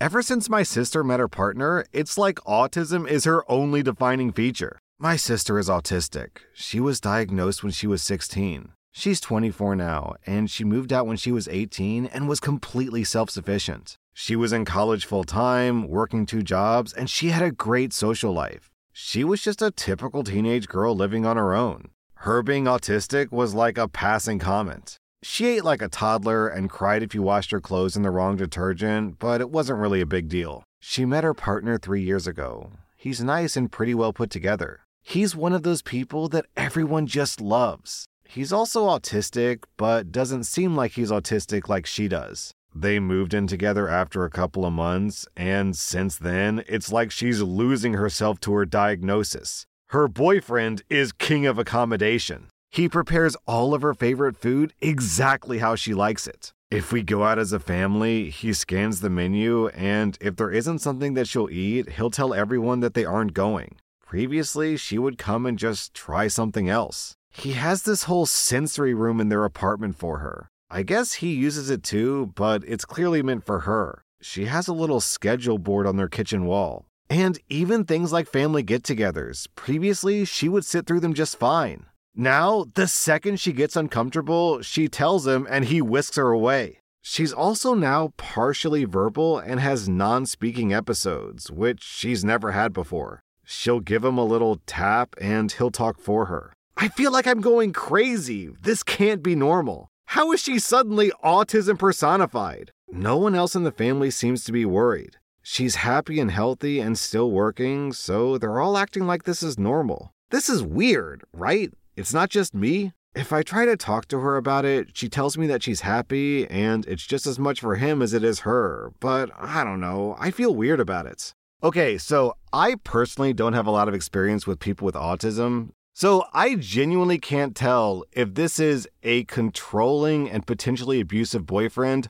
Ever 0.00 0.22
since 0.22 0.48
my 0.48 0.62
sister 0.62 1.04
met 1.04 1.20
her 1.20 1.28
partner, 1.28 1.84
it's 1.92 2.16
like 2.16 2.36
autism 2.46 3.06
is 3.06 3.24
her 3.24 3.44
only 3.50 3.82
defining 3.82 4.32
feature. 4.32 4.78
My 4.98 5.16
sister 5.16 5.58
is 5.58 5.68
autistic. 5.68 6.38
She 6.54 6.80
was 6.80 7.00
diagnosed 7.00 7.62
when 7.62 7.72
she 7.72 7.86
was 7.86 8.02
16. 8.02 8.72
She's 8.92 9.20
24 9.20 9.76
now, 9.76 10.14
and 10.26 10.50
she 10.50 10.64
moved 10.64 10.92
out 10.92 11.06
when 11.06 11.16
she 11.16 11.30
was 11.30 11.48
18 11.48 12.06
and 12.06 12.28
was 12.28 12.40
completely 12.40 13.04
self 13.04 13.30
sufficient. 13.30 13.96
She 14.12 14.36
was 14.36 14.52
in 14.52 14.64
college 14.64 15.06
full 15.06 15.24
time, 15.24 15.88
working 15.88 16.26
two 16.26 16.42
jobs, 16.42 16.92
and 16.92 17.08
she 17.08 17.28
had 17.28 17.42
a 17.42 17.52
great 17.52 17.92
social 17.92 18.32
life. 18.32 18.70
She 18.92 19.24
was 19.24 19.42
just 19.42 19.62
a 19.62 19.70
typical 19.70 20.24
teenage 20.24 20.68
girl 20.68 20.94
living 20.94 21.24
on 21.24 21.36
her 21.36 21.54
own. 21.54 21.90
Her 22.14 22.42
being 22.42 22.64
autistic 22.64 23.32
was 23.32 23.54
like 23.54 23.78
a 23.78 23.88
passing 23.88 24.38
comment. 24.38 24.98
She 25.22 25.46
ate 25.46 25.64
like 25.64 25.82
a 25.82 25.88
toddler 25.88 26.48
and 26.48 26.68
cried 26.68 27.02
if 27.02 27.14
you 27.14 27.22
washed 27.22 27.50
her 27.50 27.60
clothes 27.60 27.96
in 27.96 28.02
the 28.02 28.10
wrong 28.10 28.36
detergent, 28.36 29.18
but 29.18 29.40
it 29.40 29.50
wasn't 29.50 29.78
really 29.78 30.00
a 30.00 30.06
big 30.06 30.28
deal. 30.28 30.64
She 30.80 31.04
met 31.04 31.24
her 31.24 31.34
partner 31.34 31.78
three 31.78 32.02
years 32.02 32.26
ago. 32.26 32.72
He's 32.96 33.22
nice 33.22 33.56
and 33.56 33.72
pretty 33.72 33.94
well 33.94 34.12
put 34.12 34.30
together. 34.30 34.80
He's 35.02 35.36
one 35.36 35.52
of 35.52 35.62
those 35.62 35.82
people 35.82 36.28
that 36.30 36.46
everyone 36.56 37.06
just 37.06 37.40
loves. 37.40 38.06
He's 38.24 38.52
also 38.52 38.86
autistic, 38.86 39.64
but 39.76 40.12
doesn't 40.12 40.44
seem 40.44 40.76
like 40.76 40.92
he's 40.92 41.10
autistic 41.10 41.68
like 41.68 41.86
she 41.86 42.06
does. 42.06 42.52
They 42.74 43.00
moved 43.00 43.34
in 43.34 43.46
together 43.46 43.88
after 43.88 44.24
a 44.24 44.30
couple 44.30 44.64
of 44.64 44.72
months, 44.72 45.26
and 45.36 45.76
since 45.76 46.16
then, 46.16 46.62
it's 46.68 46.92
like 46.92 47.10
she's 47.10 47.42
losing 47.42 47.94
herself 47.94 48.38
to 48.40 48.52
her 48.52 48.64
diagnosis. 48.64 49.66
Her 49.88 50.06
boyfriend 50.06 50.82
is 50.88 51.12
king 51.12 51.46
of 51.46 51.58
accommodation. 51.58 52.46
He 52.70 52.88
prepares 52.88 53.36
all 53.46 53.74
of 53.74 53.82
her 53.82 53.94
favorite 53.94 54.36
food 54.36 54.72
exactly 54.80 55.58
how 55.58 55.74
she 55.74 55.94
likes 55.94 56.28
it. 56.28 56.52
If 56.70 56.92
we 56.92 57.02
go 57.02 57.24
out 57.24 57.40
as 57.40 57.52
a 57.52 57.58
family, 57.58 58.30
he 58.30 58.52
scans 58.52 59.00
the 59.00 59.10
menu, 59.10 59.66
and 59.68 60.16
if 60.20 60.36
there 60.36 60.52
isn't 60.52 60.78
something 60.78 61.14
that 61.14 61.26
she'll 61.26 61.50
eat, 61.50 61.90
he'll 61.90 62.10
tell 62.10 62.32
everyone 62.32 62.78
that 62.78 62.94
they 62.94 63.04
aren't 63.04 63.34
going. 63.34 63.76
Previously, 64.06 64.76
she 64.76 64.96
would 64.96 65.18
come 65.18 65.46
and 65.46 65.58
just 65.58 65.92
try 65.94 66.28
something 66.28 66.68
else. 66.68 67.16
He 67.32 67.52
has 67.54 67.82
this 67.82 68.04
whole 68.04 68.26
sensory 68.26 68.94
room 68.94 69.20
in 69.20 69.28
their 69.28 69.44
apartment 69.44 69.96
for 69.96 70.18
her. 70.18 70.48
I 70.72 70.84
guess 70.84 71.14
he 71.14 71.34
uses 71.34 71.68
it 71.68 71.82
too, 71.82 72.32
but 72.36 72.62
it's 72.64 72.84
clearly 72.84 73.24
meant 73.24 73.44
for 73.44 73.60
her. 73.60 74.04
She 74.22 74.44
has 74.44 74.68
a 74.68 74.72
little 74.72 75.00
schedule 75.00 75.58
board 75.58 75.84
on 75.84 75.96
their 75.96 76.08
kitchen 76.08 76.44
wall. 76.44 76.86
And 77.08 77.40
even 77.48 77.84
things 77.84 78.12
like 78.12 78.28
family 78.28 78.62
get 78.62 78.84
togethers. 78.84 79.48
Previously, 79.56 80.24
she 80.24 80.48
would 80.48 80.64
sit 80.64 80.86
through 80.86 81.00
them 81.00 81.12
just 81.12 81.36
fine. 81.36 81.86
Now, 82.14 82.66
the 82.74 82.86
second 82.86 83.40
she 83.40 83.52
gets 83.52 83.74
uncomfortable, 83.74 84.62
she 84.62 84.86
tells 84.86 85.26
him 85.26 85.44
and 85.50 85.64
he 85.64 85.82
whisks 85.82 86.16
her 86.16 86.30
away. 86.30 86.78
She's 87.02 87.32
also 87.32 87.74
now 87.74 88.12
partially 88.16 88.84
verbal 88.84 89.38
and 89.38 89.58
has 89.58 89.88
non 89.88 90.24
speaking 90.24 90.72
episodes, 90.72 91.50
which 91.50 91.82
she's 91.82 92.24
never 92.24 92.52
had 92.52 92.72
before. 92.72 93.22
She'll 93.44 93.80
give 93.80 94.04
him 94.04 94.18
a 94.18 94.24
little 94.24 94.60
tap 94.66 95.16
and 95.20 95.50
he'll 95.50 95.72
talk 95.72 95.98
for 95.98 96.26
her. 96.26 96.52
I 96.76 96.88
feel 96.88 97.10
like 97.10 97.26
I'm 97.26 97.40
going 97.40 97.72
crazy. 97.72 98.50
This 98.62 98.84
can't 98.84 99.22
be 99.22 99.34
normal. 99.34 99.89
How 100.14 100.32
is 100.32 100.40
she 100.40 100.58
suddenly 100.58 101.12
autism 101.22 101.78
personified? 101.78 102.72
No 102.90 103.16
one 103.16 103.36
else 103.36 103.54
in 103.54 103.62
the 103.62 103.70
family 103.70 104.10
seems 104.10 104.42
to 104.42 104.50
be 104.50 104.64
worried. 104.64 105.18
She's 105.40 105.86
happy 105.86 106.18
and 106.18 106.32
healthy 106.32 106.80
and 106.80 106.98
still 106.98 107.30
working, 107.30 107.92
so 107.92 108.36
they're 108.36 108.58
all 108.58 108.76
acting 108.76 109.06
like 109.06 109.22
this 109.22 109.40
is 109.40 109.56
normal. 109.56 110.12
This 110.30 110.48
is 110.48 110.64
weird, 110.64 111.22
right? 111.32 111.72
It's 111.94 112.12
not 112.12 112.28
just 112.28 112.56
me. 112.56 112.92
If 113.14 113.32
I 113.32 113.44
try 113.44 113.66
to 113.66 113.76
talk 113.76 114.08
to 114.08 114.18
her 114.18 114.36
about 114.36 114.64
it, 114.64 114.88
she 114.94 115.08
tells 115.08 115.38
me 115.38 115.46
that 115.46 115.62
she's 115.62 115.82
happy 115.82 116.44
and 116.50 116.84
it's 116.86 117.06
just 117.06 117.24
as 117.24 117.38
much 117.38 117.60
for 117.60 117.76
him 117.76 118.02
as 118.02 118.12
it 118.12 118.24
is 118.24 118.40
her. 118.40 118.92
But 118.98 119.30
I 119.38 119.62
don't 119.62 119.78
know, 119.78 120.16
I 120.18 120.32
feel 120.32 120.52
weird 120.52 120.80
about 120.80 121.06
it. 121.06 121.32
Okay, 121.62 121.98
so 121.98 122.34
I 122.52 122.74
personally 122.82 123.32
don't 123.32 123.52
have 123.52 123.68
a 123.68 123.70
lot 123.70 123.86
of 123.86 123.94
experience 123.94 124.44
with 124.44 124.58
people 124.58 124.86
with 124.86 124.96
autism, 124.96 125.70
so 126.00 126.24
I 126.32 126.54
genuinely 126.54 127.18
can't 127.18 127.54
tell 127.54 128.04
if 128.12 128.34
this 128.34 128.58
is 128.58 128.88
a 129.02 129.24
controlling 129.24 130.30
and 130.30 130.46
potentially 130.46 130.98
abusive 130.98 131.44
boyfriend 131.44 132.08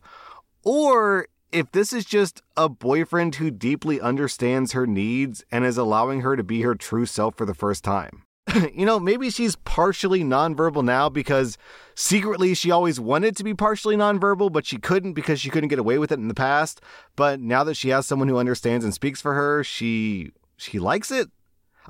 or 0.63 1.27
if 1.51 1.73
this 1.73 1.93
is 1.93 2.05
just 2.05 2.41
a 2.57 2.69
boyfriend 2.69 3.35
who 3.35 3.51
deeply 3.51 4.01
understands 4.01 4.71
her 4.71 4.87
needs 4.87 5.45
and 5.51 5.65
is 5.65 5.77
allowing 5.77 6.21
her 6.21 6.37
to 6.37 6.45
be 6.45 6.63
her 6.63 6.77
true 6.77 7.05
self 7.05 7.35
for 7.35 7.45
the 7.45 7.53
first 7.53 7.83
time. 7.83 8.23
you 8.73 8.87
know, 8.87 9.01
maybe 9.01 9.29
she's 9.29 9.57
partially 9.57 10.23
nonverbal 10.23 10.85
now 10.85 11.09
because 11.09 11.59
secretly 11.97 12.55
she 12.55 12.71
always 12.71 13.01
wanted 13.01 13.35
to 13.39 13.43
be 13.43 13.55
partially 13.55 13.97
nonverbal, 13.97 14.53
but 14.53 14.65
she 14.65 14.79
couldn't 14.79 15.15
because 15.15 15.41
she 15.41 15.51
couldn't 15.51 15.69
get 15.69 15.81
away 15.81 15.99
with 15.99 16.13
it 16.13 16.21
in 16.21 16.29
the 16.29 16.35
past. 16.35 16.81
But 17.17 17.41
now 17.41 17.65
that 17.65 17.75
she 17.75 17.89
has 17.89 18.07
someone 18.07 18.29
who 18.29 18.39
understands 18.39 18.85
and 18.85 18.95
speaks 18.95 19.21
for 19.21 19.35
her, 19.35 19.65
she 19.65 20.31
she 20.57 20.79
likes 20.79 21.11
it. 21.11 21.29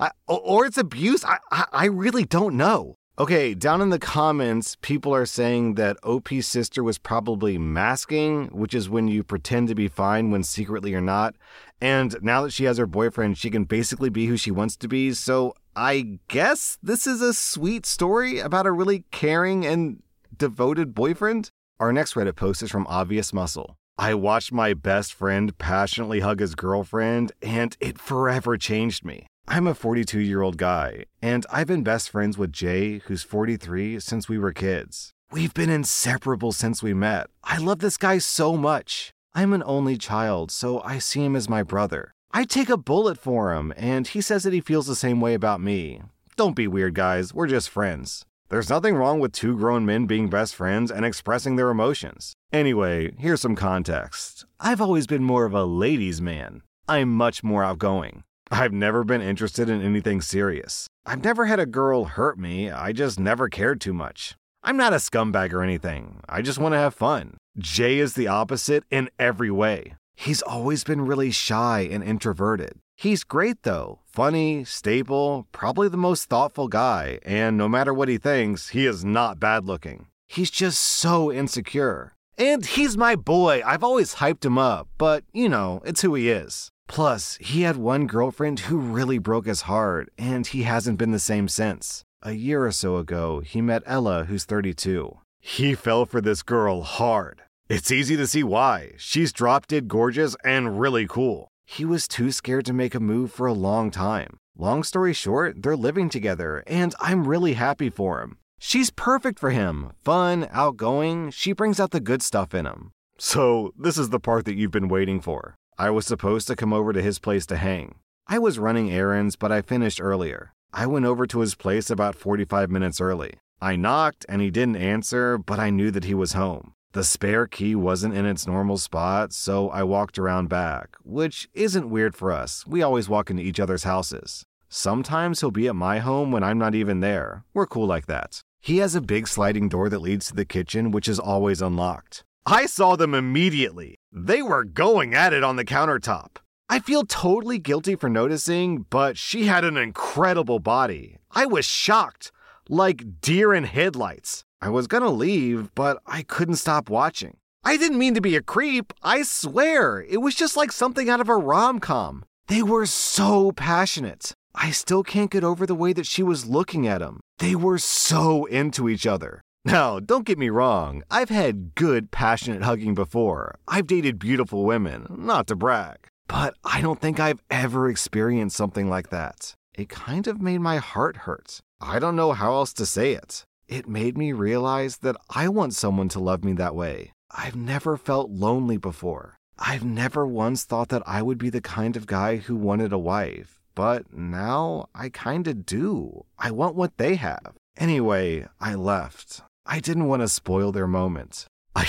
I, 0.01 0.09
or 0.27 0.65
it's 0.65 0.77
abuse. 0.77 1.23
I, 1.23 1.37
I 1.51 1.65
I 1.71 1.85
really 1.85 2.25
don't 2.25 2.57
know. 2.57 2.97
Okay, 3.19 3.53
down 3.53 3.81
in 3.81 3.89
the 3.89 3.99
comments, 3.99 4.77
people 4.81 5.13
are 5.13 5.27
saying 5.27 5.75
that 5.75 5.97
OP's 6.01 6.47
sister 6.47 6.83
was 6.83 6.97
probably 6.97 7.57
masking, 7.59 8.47
which 8.47 8.73
is 8.73 8.89
when 8.89 9.07
you 9.07 9.23
pretend 9.23 9.67
to 9.67 9.75
be 9.75 9.87
fine 9.87 10.31
when 10.31 10.43
secretly 10.43 10.91
you're 10.91 11.01
not. 11.01 11.35
And 11.79 12.15
now 12.23 12.41
that 12.41 12.53
she 12.53 12.63
has 12.63 12.79
her 12.79 12.87
boyfriend, 12.87 13.37
she 13.37 13.51
can 13.51 13.65
basically 13.65 14.09
be 14.09 14.25
who 14.25 14.37
she 14.37 14.49
wants 14.49 14.75
to 14.77 14.87
be. 14.87 15.13
So 15.13 15.53
I 15.75 16.19
guess 16.29 16.79
this 16.81 17.05
is 17.05 17.21
a 17.21 17.33
sweet 17.33 17.85
story 17.85 18.39
about 18.39 18.65
a 18.65 18.71
really 18.71 19.03
caring 19.11 19.67
and 19.67 20.01
devoted 20.35 20.95
boyfriend. 20.95 21.49
Our 21.79 21.93
next 21.93 22.15
Reddit 22.15 22.37
post 22.37 22.63
is 22.63 22.71
from 22.71 22.87
Obvious 22.87 23.33
Muscle. 23.33 23.75
I 23.99 24.15
watched 24.15 24.51
my 24.51 24.73
best 24.73 25.13
friend 25.13 25.55
passionately 25.59 26.21
hug 26.21 26.39
his 26.39 26.55
girlfriend, 26.55 27.33
and 27.41 27.77
it 27.79 27.99
forever 27.99 28.57
changed 28.57 29.05
me. 29.05 29.27
I'm 29.53 29.67
a 29.67 29.75
42 29.75 30.21
year 30.21 30.41
old 30.41 30.55
guy, 30.55 31.03
and 31.21 31.45
I've 31.51 31.67
been 31.67 31.83
best 31.83 32.09
friends 32.09 32.37
with 32.37 32.53
Jay, 32.53 32.99
who's 32.99 33.21
43, 33.21 33.99
since 33.99 34.29
we 34.29 34.39
were 34.39 34.53
kids. 34.53 35.11
We've 35.29 35.53
been 35.53 35.69
inseparable 35.69 36.53
since 36.53 36.81
we 36.81 36.93
met. 36.93 37.27
I 37.43 37.57
love 37.57 37.79
this 37.79 37.97
guy 37.97 38.19
so 38.19 38.55
much. 38.55 39.11
I'm 39.35 39.51
an 39.51 39.61
only 39.65 39.97
child, 39.97 40.51
so 40.51 40.81
I 40.83 40.99
see 40.99 41.25
him 41.25 41.35
as 41.35 41.49
my 41.49 41.63
brother. 41.63 42.13
I 42.31 42.45
take 42.45 42.69
a 42.69 42.77
bullet 42.77 43.17
for 43.17 43.53
him, 43.53 43.73
and 43.75 44.07
he 44.07 44.21
says 44.21 44.43
that 44.43 44.53
he 44.53 44.61
feels 44.61 44.87
the 44.87 44.95
same 44.95 45.19
way 45.19 45.33
about 45.33 45.59
me. 45.59 46.01
Don't 46.37 46.55
be 46.55 46.69
weird, 46.69 46.95
guys, 46.95 47.33
we're 47.33 47.47
just 47.47 47.69
friends. 47.69 48.25
There's 48.47 48.69
nothing 48.69 48.95
wrong 48.95 49.19
with 49.19 49.33
two 49.33 49.57
grown 49.57 49.85
men 49.85 50.05
being 50.05 50.29
best 50.29 50.55
friends 50.55 50.89
and 50.89 51.03
expressing 51.03 51.57
their 51.57 51.71
emotions. 51.71 52.31
Anyway, 52.53 53.11
here's 53.17 53.41
some 53.41 53.57
context. 53.57 54.45
I've 54.61 54.79
always 54.79 55.07
been 55.07 55.25
more 55.25 55.43
of 55.43 55.53
a 55.53 55.65
ladies' 55.65 56.21
man. 56.21 56.61
I'm 56.87 57.09
much 57.09 57.43
more 57.43 57.65
outgoing. 57.65 58.23
I've 58.53 58.73
never 58.73 59.05
been 59.05 59.21
interested 59.21 59.69
in 59.69 59.81
anything 59.81 60.19
serious. 60.19 60.85
I've 61.05 61.23
never 61.23 61.45
had 61.45 61.61
a 61.61 61.65
girl 61.65 62.03
hurt 62.03 62.37
me, 62.37 62.69
I 62.69 62.91
just 62.91 63.17
never 63.17 63.47
cared 63.47 63.79
too 63.79 63.93
much. 63.93 64.35
I'm 64.61 64.75
not 64.75 64.91
a 64.91 64.97
scumbag 64.97 65.53
or 65.53 65.63
anything, 65.63 66.19
I 66.27 66.41
just 66.41 66.59
want 66.59 66.73
to 66.73 66.77
have 66.77 66.93
fun. 66.93 67.37
Jay 67.57 67.97
is 67.97 68.13
the 68.13 68.27
opposite 68.27 68.83
in 68.91 69.09
every 69.17 69.49
way. 69.49 69.95
He's 70.17 70.41
always 70.41 70.83
been 70.83 71.05
really 71.05 71.31
shy 71.31 71.87
and 71.89 72.03
introverted. 72.03 72.73
He's 72.97 73.23
great 73.23 73.63
though, 73.63 73.99
funny, 74.05 74.65
stable, 74.65 75.47
probably 75.53 75.87
the 75.87 75.95
most 75.95 76.25
thoughtful 76.25 76.67
guy, 76.67 77.19
and 77.23 77.57
no 77.57 77.69
matter 77.69 77.93
what 77.93 78.09
he 78.09 78.17
thinks, 78.17 78.69
he 78.69 78.85
is 78.85 79.05
not 79.05 79.39
bad 79.39 79.63
looking. 79.63 80.07
He's 80.27 80.51
just 80.51 80.81
so 80.81 81.31
insecure. 81.31 82.15
And 82.37 82.65
he's 82.65 82.97
my 82.97 83.15
boy, 83.15 83.61
I've 83.65 83.83
always 83.83 84.15
hyped 84.15 84.43
him 84.43 84.57
up, 84.57 84.89
but 84.97 85.23
you 85.31 85.47
know, 85.47 85.81
it's 85.85 86.01
who 86.01 86.15
he 86.15 86.29
is. 86.29 86.69
Plus, 86.91 87.37
he 87.39 87.61
had 87.61 87.77
one 87.77 88.05
girlfriend 88.05 88.67
who 88.67 88.77
really 88.77 89.17
broke 89.17 89.45
his 89.45 89.61
heart, 89.61 90.09
and 90.17 90.45
he 90.45 90.63
hasn't 90.63 90.97
been 90.97 91.11
the 91.11 91.19
same 91.19 91.47
since. 91.47 92.03
A 92.21 92.33
year 92.33 92.65
or 92.65 92.71
so 92.73 92.97
ago, 92.97 93.39
he 93.39 93.61
met 93.61 93.81
Ella, 93.85 94.25
who's 94.25 94.43
32. 94.43 95.17
He 95.39 95.73
fell 95.73 96.05
for 96.05 96.19
this 96.19 96.43
girl 96.43 96.81
hard. 96.81 97.43
It's 97.69 97.91
easy 97.91 98.17
to 98.17 98.27
see 98.27 98.43
why. 98.43 98.91
She's 98.97 99.31
drop 99.31 99.67
dead 99.67 99.87
gorgeous 99.87 100.35
and 100.43 100.81
really 100.81 101.07
cool. 101.07 101.47
He 101.65 101.85
was 101.85 102.09
too 102.09 102.29
scared 102.29 102.65
to 102.65 102.73
make 102.73 102.93
a 102.93 102.99
move 102.99 103.31
for 103.31 103.47
a 103.47 103.53
long 103.53 103.89
time. 103.89 104.35
Long 104.57 104.83
story 104.83 105.13
short, 105.13 105.63
they're 105.63 105.77
living 105.77 106.09
together, 106.09 106.61
and 106.67 106.93
I'm 106.99 107.25
really 107.25 107.53
happy 107.53 107.89
for 107.89 108.21
him. 108.21 108.37
She's 108.59 108.89
perfect 108.89 109.39
for 109.39 109.51
him 109.51 109.93
fun, 110.03 110.49
outgoing, 110.51 111.31
she 111.31 111.53
brings 111.53 111.79
out 111.79 111.91
the 111.91 112.01
good 112.01 112.21
stuff 112.21 112.53
in 112.53 112.65
him. 112.65 112.91
So, 113.17 113.71
this 113.79 113.97
is 113.97 114.09
the 114.09 114.19
part 114.19 114.43
that 114.43 114.55
you've 114.55 114.71
been 114.71 114.89
waiting 114.89 115.21
for. 115.21 115.55
I 115.81 115.89
was 115.89 116.05
supposed 116.05 116.47
to 116.47 116.55
come 116.55 116.73
over 116.73 116.93
to 116.93 117.01
his 117.01 117.17
place 117.17 117.47
to 117.47 117.57
hang. 117.57 117.95
I 118.27 118.37
was 118.37 118.59
running 118.59 118.91
errands, 118.91 119.35
but 119.35 119.51
I 119.51 119.63
finished 119.63 119.99
earlier. 119.99 120.53
I 120.71 120.85
went 120.85 121.05
over 121.05 121.25
to 121.25 121.39
his 121.39 121.55
place 121.55 121.89
about 121.89 122.13
45 122.13 122.69
minutes 122.69 123.01
early. 123.01 123.39
I 123.59 123.77
knocked 123.77 124.23
and 124.29 124.43
he 124.43 124.51
didn't 124.51 124.75
answer, 124.75 125.39
but 125.39 125.57
I 125.57 125.71
knew 125.71 125.89
that 125.89 126.03
he 126.03 126.13
was 126.13 126.33
home. 126.33 126.73
The 126.91 127.03
spare 127.03 127.47
key 127.47 127.73
wasn't 127.73 128.13
in 128.13 128.27
its 128.27 128.45
normal 128.45 128.77
spot, 128.77 129.33
so 129.33 129.71
I 129.71 129.81
walked 129.81 130.19
around 130.19 130.49
back, 130.49 130.97
which 131.03 131.49
isn't 131.55 131.89
weird 131.89 132.15
for 132.15 132.31
us. 132.31 132.63
We 132.67 132.83
always 132.83 133.09
walk 133.09 133.31
into 133.31 133.41
each 133.41 133.59
other's 133.59 133.83
houses. 133.83 134.45
Sometimes 134.69 135.39
he'll 135.39 135.49
be 135.49 135.67
at 135.67 135.75
my 135.75 135.97
home 135.97 136.31
when 136.31 136.43
I'm 136.43 136.59
not 136.59 136.75
even 136.75 136.99
there. 136.99 137.43
We're 137.55 137.65
cool 137.65 137.87
like 137.87 138.05
that. 138.05 138.41
He 138.59 138.77
has 138.77 138.93
a 138.93 139.01
big 139.01 139.27
sliding 139.27 139.67
door 139.67 139.89
that 139.89 140.03
leads 140.03 140.27
to 140.27 140.35
the 140.35 140.45
kitchen, 140.45 140.91
which 140.91 141.07
is 141.07 141.17
always 141.17 141.59
unlocked. 141.59 142.23
I 142.45 142.67
saw 142.67 142.95
them 142.95 143.15
immediately. 143.15 143.95
They 144.13 144.41
were 144.41 144.65
going 144.65 145.13
at 145.15 145.31
it 145.31 145.41
on 145.41 145.55
the 145.55 145.63
countertop. 145.63 146.37
I 146.69 146.79
feel 146.79 147.05
totally 147.05 147.59
guilty 147.59 147.95
for 147.95 148.09
noticing, 148.09 148.85
but 148.89 149.17
she 149.17 149.45
had 149.45 149.63
an 149.63 149.77
incredible 149.77 150.59
body. 150.59 151.17
I 151.31 151.45
was 151.45 151.63
shocked, 151.63 152.31
like 152.67 153.21
deer 153.21 153.53
in 153.53 153.63
headlights. 153.63 154.43
I 154.61 154.69
was 154.69 154.87
gonna 154.87 155.09
leave, 155.09 155.73
but 155.75 156.01
I 156.05 156.23
couldn't 156.23 156.55
stop 156.55 156.89
watching. 156.89 157.37
I 157.63 157.77
didn't 157.77 157.99
mean 157.99 158.13
to 158.15 158.21
be 158.21 158.35
a 158.35 158.41
creep, 158.41 158.91
I 159.01 159.23
swear. 159.23 160.01
It 160.01 160.17
was 160.17 160.35
just 160.35 160.57
like 160.57 160.73
something 160.73 161.09
out 161.09 161.21
of 161.21 161.29
a 161.29 161.37
rom 161.37 161.79
com. 161.79 162.25
They 162.47 162.61
were 162.61 162.85
so 162.85 163.53
passionate. 163.53 164.33
I 164.53 164.71
still 164.71 165.03
can't 165.03 165.31
get 165.31 165.45
over 165.45 165.65
the 165.65 165.75
way 165.75 165.93
that 165.93 166.05
she 166.05 166.21
was 166.21 166.45
looking 166.45 166.85
at 166.85 167.01
him. 167.01 167.21
They 167.39 167.55
were 167.55 167.77
so 167.77 168.43
into 168.45 168.89
each 168.89 169.07
other. 169.07 169.41
Now, 169.63 169.99
don't 169.99 170.25
get 170.25 170.39
me 170.39 170.49
wrong, 170.49 171.03
I've 171.11 171.29
had 171.29 171.75
good, 171.75 172.09
passionate 172.09 172.63
hugging 172.63 172.95
before. 172.95 173.59
I've 173.67 173.85
dated 173.85 174.17
beautiful 174.17 174.65
women, 174.65 175.05
not 175.09 175.45
to 175.47 175.55
brag. 175.55 176.07
But 176.27 176.55
I 176.63 176.81
don't 176.81 176.99
think 176.99 177.19
I've 177.19 177.43
ever 177.51 177.87
experienced 177.87 178.57
something 178.57 178.89
like 178.89 179.09
that. 179.09 179.53
It 179.75 179.87
kind 179.89 180.25
of 180.25 180.41
made 180.41 180.61
my 180.61 180.77
heart 180.77 181.17
hurt. 181.17 181.59
I 181.79 181.99
don't 181.99 182.15
know 182.15 182.31
how 182.31 182.53
else 182.53 182.73
to 182.73 182.85
say 182.87 183.11
it. 183.13 183.43
It 183.67 183.87
made 183.87 184.17
me 184.17 184.33
realize 184.33 184.97
that 184.97 185.15
I 185.29 185.47
want 185.47 185.75
someone 185.75 186.09
to 186.09 186.19
love 186.19 186.43
me 186.43 186.53
that 186.53 186.75
way. 186.75 187.11
I've 187.29 187.55
never 187.55 187.97
felt 187.97 188.31
lonely 188.31 188.77
before. 188.77 189.37
I've 189.59 189.85
never 189.85 190.25
once 190.25 190.63
thought 190.63 190.89
that 190.89 191.03
I 191.05 191.21
would 191.21 191.37
be 191.37 191.51
the 191.51 191.61
kind 191.61 191.95
of 191.95 192.07
guy 192.07 192.37
who 192.37 192.55
wanted 192.55 192.91
a 192.91 192.97
wife, 192.97 193.59
but 193.75 194.11
now 194.11 194.89
I 194.95 195.09
kinda 195.09 195.53
do. 195.53 196.25
I 196.39 196.49
want 196.49 196.75
what 196.75 196.97
they 196.97 197.15
have. 197.15 197.53
Anyway, 197.77 198.47
I 198.59 198.73
left. 198.73 199.43
I 199.65 199.79
didn't 199.79 200.07
want 200.07 200.21
to 200.21 200.27
spoil 200.27 200.71
their 200.71 200.87
moment. 200.87 201.45
I 201.75 201.85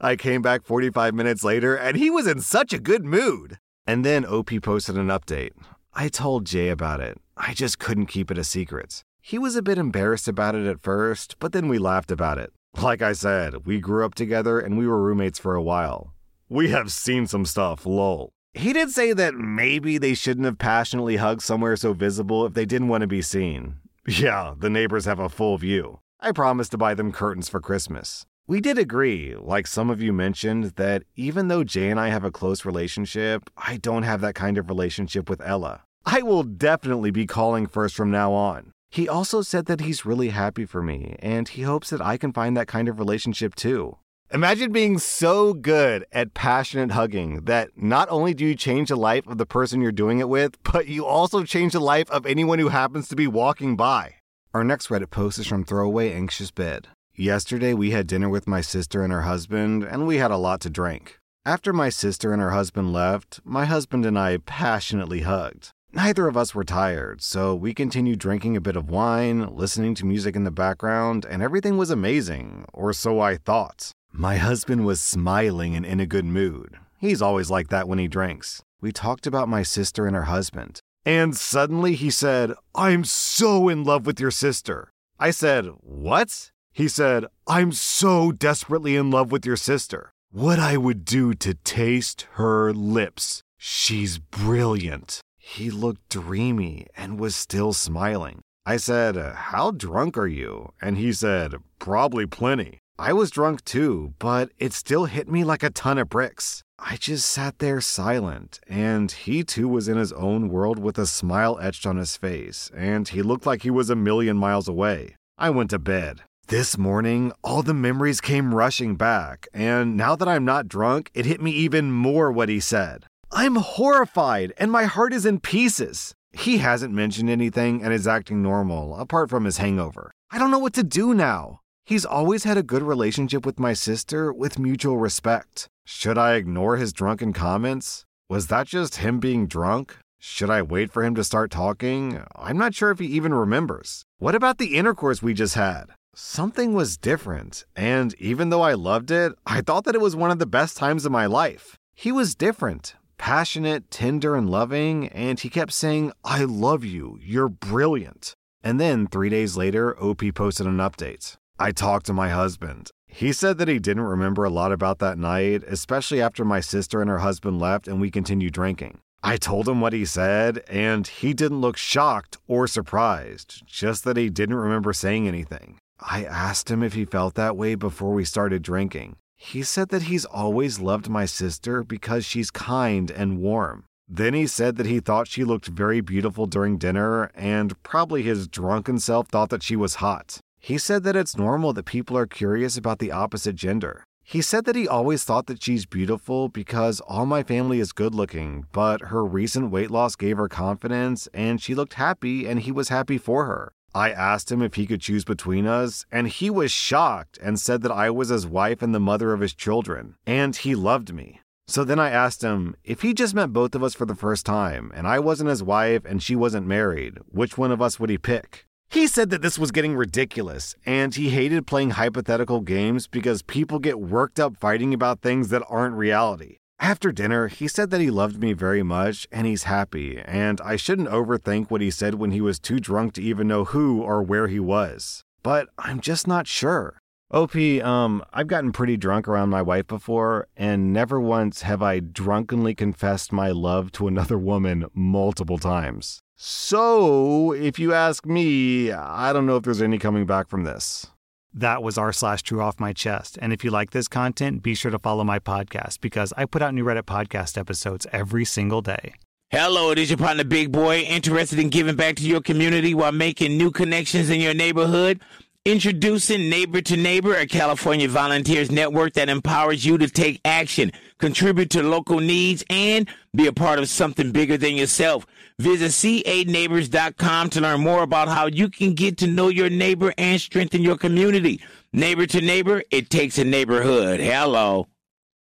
I 0.00 0.16
came 0.16 0.42
back 0.42 0.64
45 0.64 1.14
minutes 1.14 1.42
later 1.42 1.74
and 1.76 1.96
he 1.96 2.10
was 2.10 2.26
in 2.26 2.40
such 2.40 2.72
a 2.72 2.78
good 2.78 3.04
mood. 3.04 3.58
And 3.86 4.04
then 4.04 4.26
OP 4.26 4.50
posted 4.62 4.96
an 4.96 5.08
update. 5.08 5.52
I 5.94 6.08
told 6.08 6.44
Jay 6.44 6.68
about 6.68 7.00
it. 7.00 7.18
I 7.36 7.54
just 7.54 7.78
couldn't 7.78 8.06
keep 8.06 8.30
it 8.30 8.38
a 8.38 8.44
secret. 8.44 9.02
He 9.20 9.38
was 9.38 9.56
a 9.56 9.62
bit 9.62 9.78
embarrassed 9.78 10.28
about 10.28 10.54
it 10.54 10.66
at 10.66 10.82
first, 10.82 11.36
but 11.38 11.52
then 11.52 11.68
we 11.68 11.78
laughed 11.78 12.10
about 12.10 12.38
it. 12.38 12.52
Like 12.80 13.02
I 13.02 13.12
said, 13.12 13.66
we 13.66 13.80
grew 13.80 14.04
up 14.04 14.14
together 14.14 14.60
and 14.60 14.78
we 14.78 14.86
were 14.86 15.02
roommates 15.02 15.38
for 15.38 15.54
a 15.54 15.62
while. 15.62 16.14
We 16.48 16.68
have 16.70 16.92
seen 16.92 17.26
some 17.26 17.44
stuff, 17.44 17.84
lol. 17.84 18.30
He 18.54 18.72
did 18.72 18.90
say 18.90 19.12
that 19.12 19.34
maybe 19.34 19.98
they 19.98 20.14
shouldn't 20.14 20.46
have 20.46 20.58
passionately 20.58 21.16
hugged 21.16 21.42
somewhere 21.42 21.76
so 21.76 21.92
visible 21.92 22.46
if 22.46 22.54
they 22.54 22.64
didn't 22.64 22.88
want 22.88 23.02
to 23.02 23.06
be 23.06 23.22
seen. 23.22 23.76
Yeah, 24.08 24.54
the 24.56 24.70
neighbors 24.70 25.04
have 25.04 25.18
a 25.18 25.28
full 25.28 25.58
view. 25.58 26.00
I 26.18 26.32
promised 26.32 26.70
to 26.70 26.78
buy 26.78 26.94
them 26.94 27.12
curtains 27.12 27.50
for 27.50 27.60
Christmas. 27.60 28.24
We 28.46 28.62
did 28.62 28.78
agree, 28.78 29.36
like 29.38 29.66
some 29.66 29.90
of 29.90 30.00
you 30.00 30.14
mentioned, 30.14 30.76
that 30.76 31.02
even 31.14 31.48
though 31.48 31.62
Jay 31.62 31.90
and 31.90 32.00
I 32.00 32.08
have 32.08 32.24
a 32.24 32.30
close 32.30 32.64
relationship, 32.64 33.50
I 33.58 33.76
don't 33.76 34.04
have 34.04 34.22
that 34.22 34.34
kind 34.34 34.56
of 34.56 34.70
relationship 34.70 35.28
with 35.28 35.42
Ella. 35.44 35.82
I 36.06 36.22
will 36.22 36.42
definitely 36.42 37.10
be 37.10 37.26
calling 37.26 37.66
first 37.66 37.94
from 37.94 38.10
now 38.10 38.32
on. 38.32 38.72
He 38.88 39.06
also 39.06 39.42
said 39.42 39.66
that 39.66 39.82
he's 39.82 40.06
really 40.06 40.30
happy 40.30 40.64
for 40.64 40.82
me, 40.82 41.16
and 41.18 41.46
he 41.46 41.60
hopes 41.60 41.90
that 41.90 42.00
I 42.00 42.16
can 42.16 42.32
find 42.32 42.56
that 42.56 42.66
kind 42.66 42.88
of 42.88 42.98
relationship 42.98 43.54
too. 43.54 43.98
Imagine 44.30 44.72
being 44.72 44.98
so 44.98 45.54
good 45.54 46.04
at 46.12 46.34
passionate 46.34 46.90
hugging 46.90 47.46
that 47.46 47.70
not 47.78 48.08
only 48.10 48.34
do 48.34 48.44
you 48.44 48.54
change 48.54 48.90
the 48.90 48.96
life 48.96 49.26
of 49.26 49.38
the 49.38 49.46
person 49.46 49.80
you're 49.80 49.90
doing 49.90 50.18
it 50.18 50.28
with, 50.28 50.62
but 50.64 50.86
you 50.86 51.06
also 51.06 51.44
change 51.44 51.72
the 51.72 51.80
life 51.80 52.10
of 52.10 52.26
anyone 52.26 52.58
who 52.58 52.68
happens 52.68 53.08
to 53.08 53.16
be 53.16 53.26
walking 53.26 53.74
by. 53.74 54.16
Our 54.52 54.64
next 54.64 54.88
Reddit 54.88 55.08
post 55.08 55.38
is 55.38 55.46
from 55.46 55.64
Throwaway 55.64 56.12
Anxious 56.12 56.50
Bed. 56.50 56.88
Yesterday, 57.14 57.72
we 57.72 57.92
had 57.92 58.06
dinner 58.06 58.28
with 58.28 58.46
my 58.46 58.60
sister 58.60 59.02
and 59.02 59.14
her 59.14 59.22
husband, 59.22 59.82
and 59.82 60.06
we 60.06 60.18
had 60.18 60.30
a 60.30 60.36
lot 60.36 60.60
to 60.60 60.68
drink. 60.68 61.18
After 61.46 61.72
my 61.72 61.88
sister 61.88 62.30
and 62.30 62.42
her 62.42 62.50
husband 62.50 62.92
left, 62.92 63.40
my 63.44 63.64
husband 63.64 64.04
and 64.04 64.18
I 64.18 64.36
passionately 64.36 65.20
hugged. 65.20 65.70
Neither 65.90 66.28
of 66.28 66.36
us 66.36 66.54
were 66.54 66.64
tired, 66.64 67.22
so 67.22 67.54
we 67.54 67.72
continued 67.72 68.18
drinking 68.18 68.58
a 68.58 68.60
bit 68.60 68.76
of 68.76 68.90
wine, 68.90 69.56
listening 69.56 69.94
to 69.94 70.04
music 70.04 70.36
in 70.36 70.44
the 70.44 70.50
background, 70.50 71.24
and 71.24 71.42
everything 71.42 71.78
was 71.78 71.90
amazing, 71.90 72.66
or 72.74 72.92
so 72.92 73.20
I 73.20 73.38
thought. 73.38 73.92
My 74.20 74.36
husband 74.36 74.84
was 74.84 75.00
smiling 75.00 75.76
and 75.76 75.86
in 75.86 76.00
a 76.00 76.04
good 76.04 76.24
mood. 76.24 76.76
He's 76.98 77.22
always 77.22 77.52
like 77.52 77.68
that 77.68 77.86
when 77.86 78.00
he 78.00 78.08
drinks. 78.08 78.64
We 78.80 78.90
talked 78.90 79.28
about 79.28 79.48
my 79.48 79.62
sister 79.62 80.08
and 80.08 80.16
her 80.16 80.24
husband. 80.24 80.80
And 81.06 81.36
suddenly 81.36 81.94
he 81.94 82.10
said, 82.10 82.52
I'm 82.74 83.04
so 83.04 83.68
in 83.68 83.84
love 83.84 84.06
with 84.06 84.18
your 84.18 84.32
sister. 84.32 84.90
I 85.20 85.30
said, 85.30 85.66
What? 85.82 86.50
He 86.72 86.88
said, 86.88 87.26
I'm 87.46 87.70
so 87.70 88.32
desperately 88.32 88.96
in 88.96 89.12
love 89.12 89.30
with 89.30 89.46
your 89.46 89.54
sister. 89.56 90.10
What 90.32 90.58
I 90.58 90.76
would 90.76 91.04
do 91.04 91.32
to 91.34 91.54
taste 91.54 92.26
her 92.32 92.72
lips. 92.72 93.44
She's 93.56 94.18
brilliant. 94.18 95.20
He 95.38 95.70
looked 95.70 96.08
dreamy 96.08 96.88
and 96.96 97.20
was 97.20 97.36
still 97.36 97.72
smiling. 97.72 98.40
I 98.66 98.78
said, 98.78 99.14
How 99.14 99.70
drunk 99.70 100.18
are 100.18 100.26
you? 100.26 100.72
And 100.82 100.98
he 100.98 101.12
said, 101.12 101.54
Probably 101.78 102.26
plenty. 102.26 102.80
I 103.00 103.12
was 103.12 103.30
drunk 103.30 103.64
too, 103.64 104.14
but 104.18 104.50
it 104.58 104.72
still 104.72 105.04
hit 105.04 105.28
me 105.28 105.44
like 105.44 105.62
a 105.62 105.70
ton 105.70 105.98
of 105.98 106.08
bricks. 106.08 106.64
I 106.80 106.96
just 106.96 107.30
sat 107.30 107.60
there 107.60 107.80
silent, 107.80 108.58
and 108.66 109.12
he 109.12 109.44
too 109.44 109.68
was 109.68 109.86
in 109.86 109.96
his 109.96 110.12
own 110.14 110.48
world 110.48 110.80
with 110.80 110.98
a 110.98 111.06
smile 111.06 111.60
etched 111.62 111.86
on 111.86 111.96
his 111.96 112.16
face, 112.16 112.72
and 112.76 113.06
he 113.06 113.22
looked 113.22 113.46
like 113.46 113.62
he 113.62 113.70
was 113.70 113.88
a 113.88 113.94
million 113.94 114.36
miles 114.36 114.66
away. 114.66 115.14
I 115.38 115.50
went 115.50 115.70
to 115.70 115.78
bed. 115.78 116.22
This 116.48 116.76
morning, 116.76 117.30
all 117.44 117.62
the 117.62 117.72
memories 117.72 118.20
came 118.20 118.52
rushing 118.52 118.96
back, 118.96 119.46
and 119.54 119.96
now 119.96 120.16
that 120.16 120.26
I'm 120.26 120.44
not 120.44 120.66
drunk, 120.66 121.12
it 121.14 121.24
hit 121.24 121.40
me 121.40 121.52
even 121.52 121.92
more 121.92 122.32
what 122.32 122.48
he 122.48 122.58
said. 122.58 123.04
I'm 123.30 123.56
horrified, 123.56 124.54
and 124.58 124.72
my 124.72 124.84
heart 124.84 125.12
is 125.12 125.24
in 125.24 125.38
pieces. 125.38 126.14
He 126.32 126.58
hasn't 126.58 126.92
mentioned 126.92 127.30
anything 127.30 127.80
and 127.80 127.92
is 127.92 128.08
acting 128.08 128.42
normal, 128.42 128.96
apart 128.96 129.30
from 129.30 129.44
his 129.44 129.58
hangover. 129.58 130.10
I 130.32 130.38
don't 130.38 130.50
know 130.50 130.58
what 130.58 130.74
to 130.74 130.82
do 130.82 131.14
now. 131.14 131.60
He's 131.88 132.04
always 132.04 132.44
had 132.44 132.58
a 132.58 132.62
good 132.62 132.82
relationship 132.82 133.46
with 133.46 133.58
my 133.58 133.72
sister 133.72 134.30
with 134.30 134.58
mutual 134.58 134.98
respect. 134.98 135.68
Should 135.86 136.18
I 136.18 136.34
ignore 136.34 136.76
his 136.76 136.92
drunken 136.92 137.32
comments? 137.32 138.04
Was 138.28 138.48
that 138.48 138.66
just 138.66 138.96
him 138.96 139.20
being 139.20 139.46
drunk? 139.46 139.96
Should 140.18 140.50
I 140.50 140.60
wait 140.60 140.92
for 140.92 141.02
him 141.02 141.14
to 141.14 141.24
start 141.24 141.50
talking? 141.50 142.22
I'm 142.36 142.58
not 142.58 142.74
sure 142.74 142.90
if 142.90 142.98
he 142.98 143.06
even 143.06 143.32
remembers. 143.32 144.02
What 144.18 144.34
about 144.34 144.58
the 144.58 144.76
intercourse 144.76 145.22
we 145.22 145.32
just 145.32 145.54
had? 145.54 145.86
Something 146.14 146.74
was 146.74 146.98
different, 146.98 147.64
and 147.74 148.14
even 148.18 148.50
though 148.50 148.60
I 148.60 148.74
loved 148.74 149.10
it, 149.10 149.32
I 149.46 149.62
thought 149.62 149.84
that 149.84 149.94
it 149.94 150.02
was 150.02 150.14
one 150.14 150.30
of 150.30 150.38
the 150.38 150.44
best 150.44 150.76
times 150.76 151.06
of 151.06 151.12
my 151.12 151.24
life. 151.24 151.78
He 151.94 152.12
was 152.12 152.34
different, 152.34 152.96
passionate, 153.16 153.90
tender, 153.90 154.36
and 154.36 154.50
loving, 154.50 155.08
and 155.08 155.40
he 155.40 155.48
kept 155.48 155.72
saying, 155.72 156.12
I 156.22 156.44
love 156.44 156.84
you, 156.84 157.18
you're 157.22 157.48
brilliant. 157.48 158.34
And 158.62 158.78
then 158.78 159.06
three 159.06 159.30
days 159.30 159.56
later, 159.56 159.98
OP 159.98 160.20
posted 160.34 160.66
an 160.66 160.76
update. 160.76 161.38
I 161.60 161.72
talked 161.72 162.06
to 162.06 162.12
my 162.12 162.28
husband. 162.28 162.92
He 163.08 163.32
said 163.32 163.58
that 163.58 163.66
he 163.66 163.80
didn't 163.80 164.04
remember 164.04 164.44
a 164.44 164.50
lot 164.50 164.70
about 164.70 165.00
that 165.00 165.18
night, 165.18 165.64
especially 165.66 166.22
after 166.22 166.44
my 166.44 166.60
sister 166.60 167.00
and 167.00 167.10
her 167.10 167.18
husband 167.18 167.58
left 167.58 167.88
and 167.88 168.00
we 168.00 168.12
continued 168.12 168.52
drinking. 168.52 169.00
I 169.24 169.38
told 169.38 169.68
him 169.68 169.80
what 169.80 169.92
he 169.92 170.04
said, 170.04 170.62
and 170.68 171.04
he 171.04 171.34
didn't 171.34 171.60
look 171.60 171.76
shocked 171.76 172.38
or 172.46 172.68
surprised, 172.68 173.66
just 173.66 174.04
that 174.04 174.16
he 174.16 174.30
didn't 174.30 174.54
remember 174.54 174.92
saying 174.92 175.26
anything. 175.26 175.78
I 175.98 176.24
asked 176.24 176.70
him 176.70 176.84
if 176.84 176.92
he 176.92 177.04
felt 177.04 177.34
that 177.34 177.56
way 177.56 177.74
before 177.74 178.12
we 178.12 178.24
started 178.24 178.62
drinking. 178.62 179.16
He 179.36 179.64
said 179.64 179.88
that 179.88 180.02
he's 180.02 180.24
always 180.24 180.78
loved 180.78 181.08
my 181.08 181.24
sister 181.24 181.82
because 181.82 182.24
she's 182.24 182.52
kind 182.52 183.10
and 183.10 183.40
warm. 183.40 183.84
Then 184.08 184.34
he 184.34 184.46
said 184.46 184.76
that 184.76 184.86
he 184.86 185.00
thought 185.00 185.26
she 185.26 185.42
looked 185.42 185.66
very 185.66 186.00
beautiful 186.00 186.46
during 186.46 186.78
dinner, 186.78 187.32
and 187.34 187.80
probably 187.82 188.22
his 188.22 188.46
drunken 188.46 189.00
self 189.00 189.26
thought 189.28 189.50
that 189.50 189.64
she 189.64 189.74
was 189.74 189.96
hot. 189.96 190.38
He 190.60 190.78
said 190.78 191.04
that 191.04 191.16
it's 191.16 191.36
normal 191.36 191.72
that 191.72 191.84
people 191.84 192.16
are 192.16 192.26
curious 192.26 192.76
about 192.76 192.98
the 192.98 193.12
opposite 193.12 193.56
gender. 193.56 194.04
He 194.22 194.42
said 194.42 194.66
that 194.66 194.76
he 194.76 194.86
always 194.86 195.24
thought 195.24 195.46
that 195.46 195.62
she's 195.62 195.86
beautiful 195.86 196.50
because 196.50 197.00
all 197.00 197.24
my 197.24 197.42
family 197.42 197.80
is 197.80 197.92
good 197.92 198.14
looking, 198.14 198.66
but 198.72 199.02
her 199.02 199.24
recent 199.24 199.70
weight 199.70 199.90
loss 199.90 200.16
gave 200.16 200.36
her 200.36 200.48
confidence 200.48 201.28
and 201.32 201.62
she 201.62 201.74
looked 201.74 201.94
happy 201.94 202.46
and 202.46 202.60
he 202.60 202.70
was 202.70 202.90
happy 202.90 203.16
for 203.16 203.46
her. 203.46 203.72
I 203.94 204.10
asked 204.10 204.52
him 204.52 204.60
if 204.60 204.74
he 204.74 204.86
could 204.86 205.00
choose 205.00 205.24
between 205.24 205.66
us, 205.66 206.04
and 206.12 206.28
he 206.28 206.50
was 206.50 206.70
shocked 206.70 207.38
and 207.42 207.58
said 207.58 207.80
that 207.82 207.90
I 207.90 208.10
was 208.10 208.28
his 208.28 208.46
wife 208.46 208.82
and 208.82 208.94
the 208.94 209.00
mother 209.00 209.32
of 209.32 209.40
his 209.40 209.54
children, 209.54 210.16
and 210.26 210.54
he 210.54 210.74
loved 210.74 211.14
me. 211.14 211.40
So 211.66 211.84
then 211.84 211.98
I 211.98 212.10
asked 212.10 212.42
him 212.42 212.76
if 212.84 213.02
he 213.02 213.12
just 213.14 213.34
met 213.34 213.52
both 213.52 213.74
of 213.74 213.82
us 213.82 213.94
for 213.94 214.06
the 214.06 214.14
first 214.14 214.46
time 214.46 214.90
and 214.94 215.06
I 215.06 215.18
wasn't 215.18 215.50
his 215.50 215.62
wife 215.62 216.04
and 216.06 216.22
she 216.22 216.34
wasn't 216.34 216.66
married, 216.66 217.18
which 217.30 217.58
one 217.58 217.70
of 217.70 217.82
us 217.82 218.00
would 218.00 218.08
he 218.08 218.16
pick? 218.16 218.64
He 218.90 219.06
said 219.06 219.28
that 219.30 219.42
this 219.42 219.58
was 219.58 219.70
getting 219.70 219.96
ridiculous, 219.96 220.74
and 220.86 221.14
he 221.14 221.28
hated 221.28 221.66
playing 221.66 221.90
hypothetical 221.90 222.62
games 222.62 223.06
because 223.06 223.42
people 223.42 223.78
get 223.78 224.00
worked 224.00 224.40
up 224.40 224.56
fighting 224.56 224.94
about 224.94 225.20
things 225.20 225.50
that 225.50 225.62
aren't 225.68 225.94
reality. 225.94 226.56
After 226.80 227.12
dinner, 227.12 227.48
he 227.48 227.68
said 227.68 227.90
that 227.90 228.00
he 228.00 228.10
loved 228.10 228.40
me 228.40 228.54
very 228.54 228.82
much 228.82 229.26
and 229.30 229.46
he's 229.46 229.64
happy, 229.64 230.22
and 230.24 230.58
I 230.62 230.76
shouldn't 230.76 231.10
overthink 231.10 231.70
what 231.70 231.82
he 231.82 231.90
said 231.90 232.14
when 232.14 232.30
he 232.30 232.40
was 232.40 232.58
too 232.58 232.78
drunk 232.80 233.12
to 233.14 233.22
even 233.22 233.46
know 233.46 233.64
who 233.64 234.00
or 234.00 234.22
where 234.22 234.48
he 234.48 234.60
was. 234.60 235.22
But 235.42 235.68
I'm 235.78 236.00
just 236.00 236.26
not 236.26 236.46
sure. 236.46 236.98
OP, 237.30 237.56
um, 237.56 238.24
I've 238.32 238.46
gotten 238.46 238.72
pretty 238.72 238.96
drunk 238.96 239.28
around 239.28 239.50
my 239.50 239.60
wife 239.60 239.86
before, 239.86 240.48
and 240.56 240.94
never 240.94 241.20
once 241.20 241.60
have 241.60 241.82
I 241.82 242.00
drunkenly 242.00 242.74
confessed 242.74 243.32
my 243.32 243.50
love 243.50 243.92
to 243.92 244.06
another 244.06 244.38
woman 244.38 244.86
multiple 244.94 245.58
times. 245.58 246.22
So, 246.40 247.50
if 247.50 247.80
you 247.80 247.92
ask 247.92 248.24
me, 248.24 248.92
I 248.92 249.32
don't 249.32 249.44
know 249.44 249.56
if 249.56 249.64
there's 249.64 249.82
any 249.82 249.98
coming 249.98 250.24
back 250.24 250.46
from 250.46 250.62
this. 250.62 251.08
That 251.52 251.82
was 251.82 251.98
r 251.98 252.12
slash 252.12 252.44
true 252.44 252.60
off 252.60 252.78
my 252.78 252.92
chest. 252.92 253.40
And 253.42 253.52
if 253.52 253.64
you 253.64 253.72
like 253.72 253.90
this 253.90 254.06
content, 254.06 254.62
be 254.62 254.76
sure 254.76 254.92
to 254.92 255.00
follow 255.00 255.24
my 255.24 255.40
podcast 255.40 256.00
because 256.00 256.32
I 256.36 256.44
put 256.44 256.62
out 256.62 256.74
new 256.74 256.84
Reddit 256.84 257.02
podcast 257.02 257.58
episodes 257.58 258.06
every 258.12 258.44
single 258.44 258.82
day. 258.82 259.14
Hello, 259.50 259.90
it 259.90 259.98
is 259.98 260.10
your 260.10 260.16
partner 260.16 260.44
Big 260.44 260.70
Boy, 260.70 261.00
interested 261.00 261.58
in 261.58 261.70
giving 261.70 261.96
back 261.96 262.14
to 262.16 262.22
your 262.22 262.40
community 262.40 262.94
while 262.94 263.10
making 263.10 263.58
new 263.58 263.72
connections 263.72 264.30
in 264.30 264.40
your 264.40 264.54
neighborhood. 264.54 265.20
Introducing 265.64 266.48
Neighbor 266.48 266.80
to 266.82 266.96
Neighbor, 266.96 267.34
a 267.34 267.46
California 267.46 268.08
volunteers 268.08 268.70
network 268.70 269.14
that 269.14 269.28
empowers 269.28 269.84
you 269.84 269.98
to 269.98 270.08
take 270.08 270.40
action, 270.44 270.92
contribute 271.18 271.70
to 271.70 271.82
local 271.82 272.20
needs, 272.20 272.64
and 272.70 273.08
be 273.34 273.48
a 273.48 273.52
part 273.52 273.80
of 273.80 273.88
something 273.88 274.30
bigger 274.30 274.56
than 274.56 274.76
yourself. 274.76 275.26
Visit 275.60 275.92
ca-neighbors.com 275.92 277.50
to 277.50 277.60
learn 277.60 277.80
more 277.80 278.04
about 278.04 278.28
how 278.28 278.46
you 278.46 278.68
can 278.68 278.94
get 278.94 279.18
to 279.18 279.26
know 279.26 279.48
your 279.48 279.68
neighbor 279.68 280.14
and 280.16 280.40
strengthen 280.40 280.82
your 280.82 280.96
community. 280.96 281.60
Neighbor 281.92 282.26
to 282.26 282.40
Neighbor, 282.40 282.84
it 282.92 283.10
takes 283.10 283.38
a 283.38 283.44
neighborhood. 283.44 284.20
Hello. 284.20 284.86